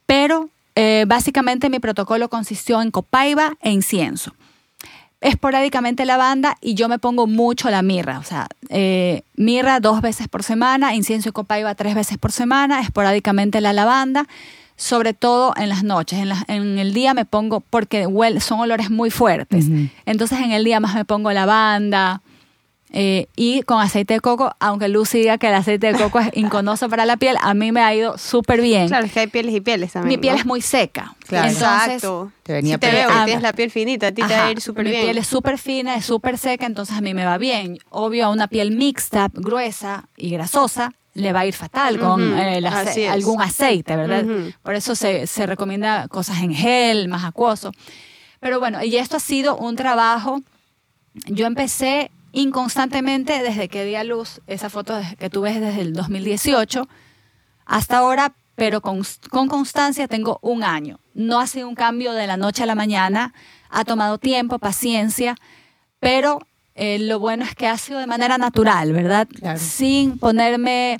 pero 0.04 0.50
eh, 0.74 1.06
básicamente 1.08 1.70
mi 1.70 1.78
protocolo 1.78 2.28
consistió 2.28 2.82
en 2.82 2.90
copaiba 2.90 3.54
e 3.62 3.70
incienso. 3.70 4.34
Esporádicamente 5.22 6.04
lavanda 6.04 6.58
y 6.60 6.74
yo 6.74 6.86
me 6.90 6.98
pongo 6.98 7.26
mucho 7.26 7.70
la 7.70 7.80
mirra, 7.80 8.18
o 8.18 8.24
sea, 8.24 8.46
eh, 8.68 9.22
mirra 9.34 9.80
dos 9.80 10.02
veces 10.02 10.28
por 10.28 10.42
semana, 10.42 10.94
incienso 10.94 11.30
y 11.30 11.32
copaiba 11.32 11.74
tres 11.74 11.94
veces 11.94 12.18
por 12.18 12.30
semana, 12.30 12.82
esporádicamente 12.82 13.62
la 13.62 13.72
lavanda 13.72 14.26
sobre 14.82 15.14
todo 15.14 15.54
en 15.56 15.68
las 15.68 15.84
noches. 15.84 16.18
En, 16.18 16.32
en 16.48 16.78
el 16.78 16.92
día 16.92 17.14
me 17.14 17.24
pongo, 17.24 17.60
porque 17.60 18.08
son 18.40 18.58
olores 18.58 18.90
muy 18.90 19.10
fuertes. 19.10 19.66
Entonces 20.06 20.40
en 20.40 20.50
el 20.50 20.64
día 20.64 20.80
más 20.80 20.96
me 20.96 21.04
pongo 21.04 21.30
lavanda 21.30 22.20
eh, 22.90 23.28
y 23.36 23.62
con 23.62 23.80
aceite 23.80 24.14
de 24.14 24.20
coco, 24.20 24.54
aunque 24.58 24.88
Lucy 24.88 25.20
diga 25.20 25.38
que 25.38 25.46
el 25.46 25.54
aceite 25.54 25.92
de 25.92 25.98
coco 25.98 26.18
es 26.18 26.30
inconoso 26.34 26.88
para 26.88 27.06
la 27.06 27.16
piel, 27.16 27.36
a 27.40 27.54
mí 27.54 27.70
me 27.70 27.80
ha 27.80 27.94
ido 27.94 28.18
súper 28.18 28.60
bien. 28.60 28.88
Claro, 28.88 29.06
es 29.06 29.12
que 29.12 29.20
hay 29.20 29.28
pieles 29.28 29.54
y 29.54 29.60
pieles 29.60 29.92
también. 29.92 30.18
Mi 30.18 30.20
piel 30.20 30.34
es 30.34 30.44
muy 30.44 30.60
seca. 30.60 31.14
Claro. 31.28 31.48
Exacto. 31.48 32.32
Te 32.42 32.54
venía 32.54 32.74
si 32.74 32.80
te 32.80 32.90
veo 32.90 33.08
tienes 33.24 33.42
la 33.42 33.52
piel 33.52 33.70
finita, 33.70 34.08
a 34.08 34.12
ti 34.12 34.22
te 34.22 34.34
va 34.34 34.46
a 34.46 34.50
ir 34.50 34.60
súper 34.60 34.84
bien. 34.84 34.98
Mi 34.98 35.04
piel 35.04 35.18
es 35.18 35.28
súper 35.28 35.58
fina, 35.58 35.94
es 35.94 36.04
súper 36.04 36.36
seca, 36.38 36.66
entonces 36.66 36.96
a 36.96 37.00
mí 37.00 37.14
me 37.14 37.24
va 37.24 37.38
bien. 37.38 37.78
Obvio, 37.88 38.26
a 38.26 38.30
una 38.30 38.48
piel 38.48 38.72
mixta, 38.72 39.30
gruesa 39.32 40.08
y 40.16 40.30
grasosa, 40.30 40.92
le 41.14 41.32
va 41.32 41.40
a 41.40 41.46
ir 41.46 41.54
fatal 41.54 41.98
con 41.98 42.38
eh, 42.38 43.08
algún 43.10 43.42
aceite, 43.42 43.96
¿verdad? 43.96 44.24
Por 44.62 44.74
eso 44.74 44.94
se, 44.94 45.26
se, 45.26 45.46
recomienda 45.46 46.08
cosas 46.08 46.42
en 46.42 46.54
gel, 46.54 47.08
más 47.08 47.24
acuoso. 47.24 47.72
Pero 48.40 48.58
bueno, 48.58 48.82
y 48.82 48.96
esto 48.96 49.18
ha 49.18 49.20
sido 49.20 49.56
un 49.56 49.76
trabajo. 49.76 50.40
Yo 51.26 51.46
empecé 51.46 52.10
inconstantemente 52.32 53.42
desde 53.42 53.68
que 53.68 53.84
di 53.84 53.94
a 53.94 54.04
luz 54.04 54.40
esa 54.46 54.70
foto 54.70 54.98
que 55.18 55.28
tú 55.28 55.42
ves 55.42 55.60
desde 55.60 55.82
el 55.82 55.92
2018 55.92 56.88
hasta 57.66 57.98
ahora, 57.98 58.34
pero 58.54 58.80
con, 58.80 59.02
con 59.30 59.48
constancia 59.48 60.08
tengo 60.08 60.38
un 60.42 60.64
año. 60.64 60.98
No 61.14 61.40
ha 61.40 61.46
sido 61.46 61.68
un 61.68 61.74
cambio 61.74 62.12
de 62.14 62.26
la 62.26 62.36
noche 62.36 62.62
a 62.62 62.66
la 62.66 62.74
mañana, 62.74 63.34
ha 63.68 63.84
tomado 63.84 64.18
tiempo, 64.18 64.58
paciencia, 64.58 65.36
pero 66.00 66.40
eh, 66.74 66.98
lo 66.98 67.18
bueno 67.18 67.44
es 67.44 67.54
que 67.54 67.66
ha 67.66 67.76
sido 67.76 67.98
de 67.98 68.06
manera 68.06 68.38
natural, 68.38 68.92
¿verdad? 68.92 69.28
Sin 69.56 70.18
ponerme... 70.18 70.98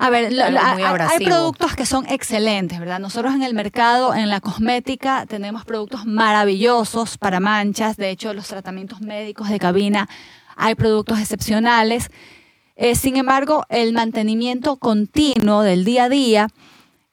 A 0.00 0.10
ver, 0.10 0.32
hay, 0.40 1.24
productos 1.24 1.74
que 1.74 1.84
son 1.84 2.06
excelentes, 2.08 2.78
¿verdad? 2.78 3.00
Nosotros 3.00 3.34
en 3.34 3.42
el 3.42 3.52
mercado, 3.52 4.14
en 4.14 4.28
la 4.28 4.40
cosmética, 4.40 5.26
tenemos 5.26 5.64
productos 5.64 6.06
maravillosos 6.06 7.18
para 7.18 7.40
manchas. 7.40 7.96
De 7.96 8.10
hecho, 8.10 8.32
los 8.32 8.46
tratamientos 8.46 9.00
médicos 9.00 9.48
de 9.48 9.58
cabina, 9.58 10.08
hay 10.54 10.76
productos 10.76 11.18
excepcionales. 11.18 12.10
Eh, 12.76 12.94
sin 12.94 13.16
embargo, 13.16 13.64
el 13.70 13.92
mantenimiento 13.92 14.76
continuo 14.76 15.62
del 15.62 15.84
día 15.84 16.04
a 16.04 16.08
día 16.08 16.48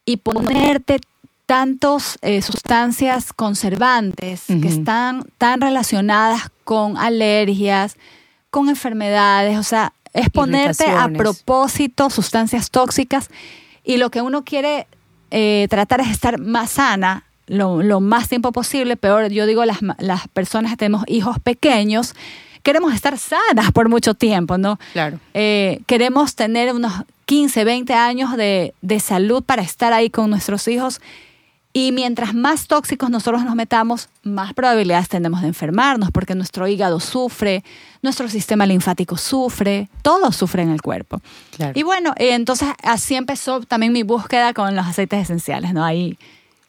y 0.06 0.18
ponerte 0.18 1.00
tantas 1.48 2.20
eh, 2.22 2.44
sustancias 2.44 3.34
conservantes 3.34 4.44
que 4.46 4.68
están 4.68 5.24
tan 5.40 5.60
relacionadas 5.60 6.52
con 6.66 6.98
alergias, 6.98 7.96
con 8.50 8.68
enfermedades, 8.68 9.58
o 9.58 9.64
sea, 9.64 9.94
es 10.14 10.30
ponerte 10.30 10.88
a 10.88 11.08
propósito 11.10 12.10
sustancias 12.10 12.72
tóxicas 12.72 13.30
y 13.84 13.98
lo 13.98 14.10
que 14.10 14.22
uno 14.22 14.44
quiere 14.44 14.88
eh, 15.32 15.68
tratar 15.70 16.02
es 16.02 16.10
estar 16.10 16.40
más 16.40 16.72
sana 16.72 17.24
lo, 17.48 18.00
más 18.00 18.28
tiempo 18.28 18.52
posible, 18.52 18.98
peor, 18.98 19.30
yo 19.30 19.46
digo, 19.46 19.66
las, 19.66 19.80
las 20.00 20.28
personas 20.30 20.72
que 20.72 20.78
tenemos 20.78 21.04
hijos 21.08 21.38
pequeños, 21.40 22.16
queremos 22.64 22.94
estar 22.94 23.18
sanas 23.18 23.72
por 23.72 23.88
mucho 23.88 24.16
tiempo, 24.16 24.58
¿no? 24.58 24.80
Claro. 24.94 25.20
Eh, 25.34 25.82
queremos 25.86 26.36
tener 26.36 26.74
unos 26.74 26.94
15, 27.26 27.64
20 27.64 27.94
años 27.94 28.36
de, 28.36 28.74
de 28.82 29.00
salud 29.00 29.44
para 29.44 29.62
estar 29.62 29.94
ahí 29.94 30.10
con 30.10 30.30
nuestros 30.30 30.68
hijos 30.68 31.02
y 31.78 31.92
mientras 31.92 32.34
más 32.34 32.68
tóxicos 32.68 33.10
nosotros 33.10 33.44
nos 33.44 33.54
metamos, 33.54 34.08
más 34.24 34.54
probabilidades 34.54 35.10
tenemos 35.10 35.42
de 35.42 35.50
enfermarnos, 35.50 36.10
porque 36.10 36.34
nuestro 36.34 36.70
hígado 36.70 37.02
sufre, 37.02 37.66
nuestro 38.02 38.30
sistema 38.30 38.66
linfático 38.66 39.18
sufre, 39.18 39.90
todo 40.02 40.32
sufre 40.32 40.64
en 40.64 40.70
el 40.70 40.82
cuerpo. 40.82 41.20
Y 41.74 41.84
bueno, 41.84 42.14
eh, 42.16 42.34
entonces 42.34 42.70
así 42.82 43.16
empezó 43.16 43.60
también 43.60 43.92
mi 43.92 44.04
búsqueda 44.04 44.54
con 44.54 44.74
los 44.74 44.88
aceites 44.88 45.24
esenciales, 45.24 45.74
¿no? 45.74 45.84
Ahí, 45.84 46.18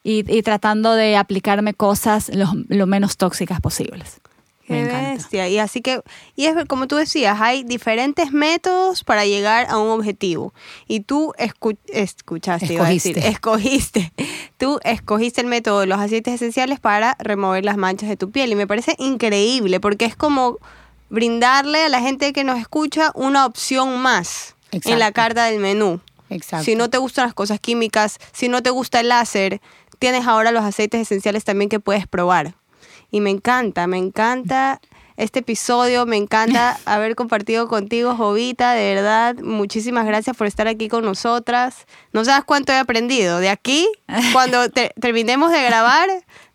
y, 0.03 0.23
tratando 0.41 0.91
de 0.91 1.15
aplicarme 1.15 1.73
cosas 1.73 2.29
lo 2.33 2.85
menos 2.85 3.15
tóxicas 3.15 3.61
posibles. 3.61 4.19
Qué 4.67 4.83
bestia. 4.83 5.47
Y 5.47 5.59
así 5.59 5.81
que, 5.81 6.01
y 6.35 6.45
es 6.45 6.55
como 6.65 6.87
tú 6.87 6.97
decías, 6.97 7.39
hay 7.39 7.63
diferentes 7.63 8.33
métodos 8.33 9.05
para 9.05 9.25
llegar 9.25 9.67
a 9.69 9.77
un 9.77 9.89
objetivo. 9.89 10.53
Y 10.87 11.01
tú 11.01 11.33
escuchaste, 11.37 12.73
escogiste. 12.73 13.27
escogiste. 13.27 14.11
Tú 14.57 14.79
escogiste 14.83 15.39
el 15.41 15.45
método 15.45 15.81
de 15.81 15.85
los 15.85 15.99
aceites 15.99 16.33
esenciales 16.33 16.79
para 16.79 17.15
remover 17.19 17.63
las 17.63 17.77
manchas 17.77 18.09
de 18.09 18.17
tu 18.17 18.31
piel. 18.31 18.51
Y 18.51 18.55
me 18.55 18.65
parece 18.65 18.95
increíble 18.97 19.79
porque 19.79 20.05
es 20.05 20.15
como 20.15 20.57
brindarle 21.09 21.83
a 21.83 21.89
la 21.89 22.01
gente 22.01 22.33
que 22.33 22.43
nos 22.43 22.59
escucha 22.59 23.11
una 23.13 23.45
opción 23.45 23.99
más 23.99 24.55
en 24.71 24.97
la 24.97 25.11
carta 25.11 25.45
del 25.45 25.59
menú. 25.59 26.01
Exacto. 26.31 26.65
Si 26.65 26.75
no 26.75 26.89
te 26.89 26.97
gustan 26.97 27.25
las 27.25 27.35
cosas 27.35 27.59
químicas, 27.59 28.17
si 28.33 28.49
no 28.49 28.63
te 28.63 28.71
gusta 28.71 28.99
el 28.99 29.09
láser, 29.09 29.61
tienes 29.99 30.25
ahora 30.25 30.51
los 30.51 30.63
aceites 30.63 31.01
esenciales 31.01 31.43
también 31.43 31.69
que 31.69 31.79
puedes 31.79 32.07
probar 32.07 32.55
y 33.11 33.21
me 33.21 33.29
encanta, 33.29 33.87
me 33.87 33.97
encanta 33.97 34.79
este 35.17 35.39
episodio, 35.39 36.05
me 36.05 36.15
encanta 36.15 36.77
haber 36.85 37.15
compartido 37.15 37.67
contigo, 37.67 38.15
Jovita, 38.15 38.73
de 38.73 38.93
verdad, 38.93 39.35
muchísimas 39.41 40.05
gracias 40.05 40.37
por 40.37 40.47
estar 40.47 40.67
aquí 40.67 40.87
con 40.87 41.03
nosotras. 41.03 41.87
No 42.13 42.23
sabes 42.23 42.45
cuánto 42.45 42.71
he 42.71 42.77
aprendido. 42.77 43.39
De 43.39 43.49
aquí, 43.49 43.87
cuando 44.33 44.69
terminemos 44.69 45.51
de 45.51 45.63
grabar, 45.63 46.07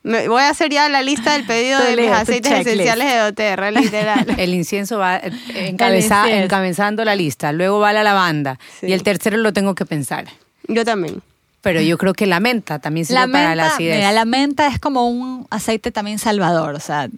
me, 0.05 0.29
voy 0.29 0.43
a 0.43 0.51
hacer 0.51 0.71
ya 0.71 0.89
la 0.89 1.03
lista 1.03 1.33
del 1.33 1.45
pedido 1.45 1.81
de 1.81 1.97
mis 1.97 2.11
aceites 2.11 2.53
esenciales 2.53 3.13
de 3.13 3.19
doTERRA, 3.19 3.71
literal. 3.73 4.27
El 4.39 4.55
incienso 4.55 4.99
va 4.99 5.17
eh, 5.17 5.33
encabezando 5.55 7.05
la 7.05 7.17
lista, 7.17 7.53
luego 7.53 7.81
va 7.81 7.93
la 7.93 8.05
lavanda 8.05 8.59
y 8.81 8.93
el 8.93 9.03
tercero 9.03 9.37
lo 9.39 9.53
tengo 9.53 9.75
que 9.75 9.85
pensar. 9.85 10.27
Yo 10.69 10.85
también. 10.85 11.21
Pero 11.63 11.81
yo 11.81 11.97
creo 11.97 12.13
que 12.13 12.27
la 12.27 12.41
menta 12.41 12.81
también 12.81 13.07
sirve 13.07 13.29
para 13.29 13.55
la 13.55 13.69
acidez. 13.69 14.13
la 14.13 14.25
menta 14.25 14.67
es 14.67 14.79
como 14.79 15.09
un 15.09 15.47
aceite 15.51 15.91
también 15.93 16.19
salvador, 16.19 16.75
o 16.75 16.81
sea, 16.81 17.09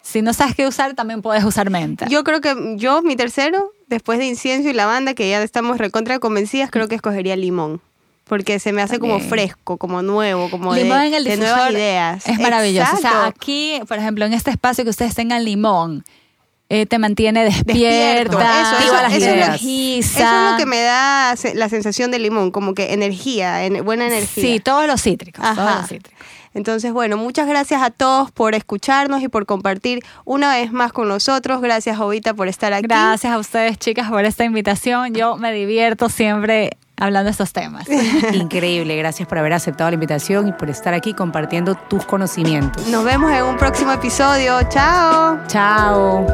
si 0.00 0.22
no 0.22 0.32
sabes 0.32 0.54
qué 0.54 0.66
usar, 0.66 0.94
también 0.94 1.20
puedes 1.20 1.44
usar 1.44 1.68
menta. 1.68 2.06
Yo 2.08 2.24
creo 2.24 2.40
que 2.40 2.76
yo, 2.76 3.02
mi 3.02 3.16
tercero, 3.16 3.72
después 3.88 4.18
de 4.18 4.26
incienso 4.26 4.68
y 4.70 4.72
lavanda, 4.72 5.12
que 5.12 5.28
ya 5.28 5.42
estamos 5.42 5.76
recontra 5.76 6.18
convencidas, 6.18 6.70
creo 6.70 6.88
que 6.88 6.94
escogería 6.94 7.36
limón. 7.36 7.82
porque 8.24 8.58
se 8.58 8.72
me 8.72 8.82
hace 8.82 8.98
como 8.98 9.20
fresco, 9.20 9.78
como 9.78 10.02
nuevo, 10.02 10.50
como 10.50 10.74
limón 10.74 11.00
de, 11.00 11.06
en 11.08 11.14
el 11.14 11.24
de 11.24 11.36
nuevas 11.38 11.70
ideas. 11.72 12.26
Es 12.26 12.38
maravilloso. 12.38 12.94
O 12.94 13.00
sea, 13.00 13.26
aquí, 13.26 13.80
por 13.88 13.98
ejemplo, 13.98 14.24
en 14.24 14.34
este 14.34 14.50
espacio 14.50 14.84
que 14.84 14.90
ustedes 14.90 15.14
tengan 15.14 15.44
limón, 15.44 16.04
eh, 16.70 16.84
te 16.86 16.98
mantiene 16.98 17.44
despierta, 17.44 18.60
Eso, 18.78 18.84
eso, 18.84 18.92
las 18.94 19.12
eso, 19.14 19.26
energiza. 19.30 20.18
eso 20.20 20.46
es 20.46 20.52
lo 20.52 20.56
que 20.58 20.66
me 20.66 20.80
da 20.82 21.34
la 21.54 21.68
sensación 21.68 22.10
de 22.10 22.18
limón, 22.18 22.50
como 22.50 22.74
que 22.74 22.92
energía, 22.92 23.64
en- 23.64 23.84
buena 23.84 24.06
energía. 24.06 24.42
Sí, 24.42 24.60
todos 24.60 24.86
los 24.86 25.00
cítricos, 25.02 25.42
todos 25.44 25.58
Ajá. 25.58 25.80
los 25.80 25.88
cítricos. 25.88 26.18
Entonces, 26.54 26.92
bueno, 26.92 27.16
muchas 27.16 27.46
gracias 27.46 27.82
a 27.82 27.90
todos 27.90 28.30
por 28.32 28.54
escucharnos 28.54 29.22
y 29.22 29.28
por 29.28 29.46
compartir 29.46 30.00
una 30.24 30.54
vez 30.54 30.72
más 30.72 30.92
con 30.92 31.06
nosotros. 31.08 31.60
Gracias, 31.60 31.96
Jovita, 31.96 32.34
por 32.34 32.48
estar 32.48 32.72
aquí. 32.72 32.86
Gracias 32.88 33.32
a 33.32 33.38
ustedes, 33.38 33.78
chicas, 33.78 34.08
por 34.10 34.24
esta 34.24 34.44
invitación. 34.44 35.14
Yo 35.14 35.36
me 35.36 35.52
divierto 35.52 36.08
siempre 36.08 36.76
hablando 36.98 37.26
de 37.26 37.32
estos 37.32 37.52
temas. 37.52 37.86
Increíble, 38.32 38.96
gracias 38.96 39.28
por 39.28 39.38
haber 39.38 39.52
aceptado 39.52 39.90
la 39.90 39.94
invitación 39.94 40.48
y 40.48 40.52
por 40.52 40.70
estar 40.70 40.94
aquí 40.94 41.14
compartiendo 41.14 41.74
tus 41.74 42.04
conocimientos. 42.04 42.86
Nos 42.88 43.04
vemos 43.04 43.30
en 43.32 43.44
un 43.44 43.56
próximo 43.56 43.92
episodio. 43.92 44.58
Chao. 44.68 45.38
Chao. 45.48 46.26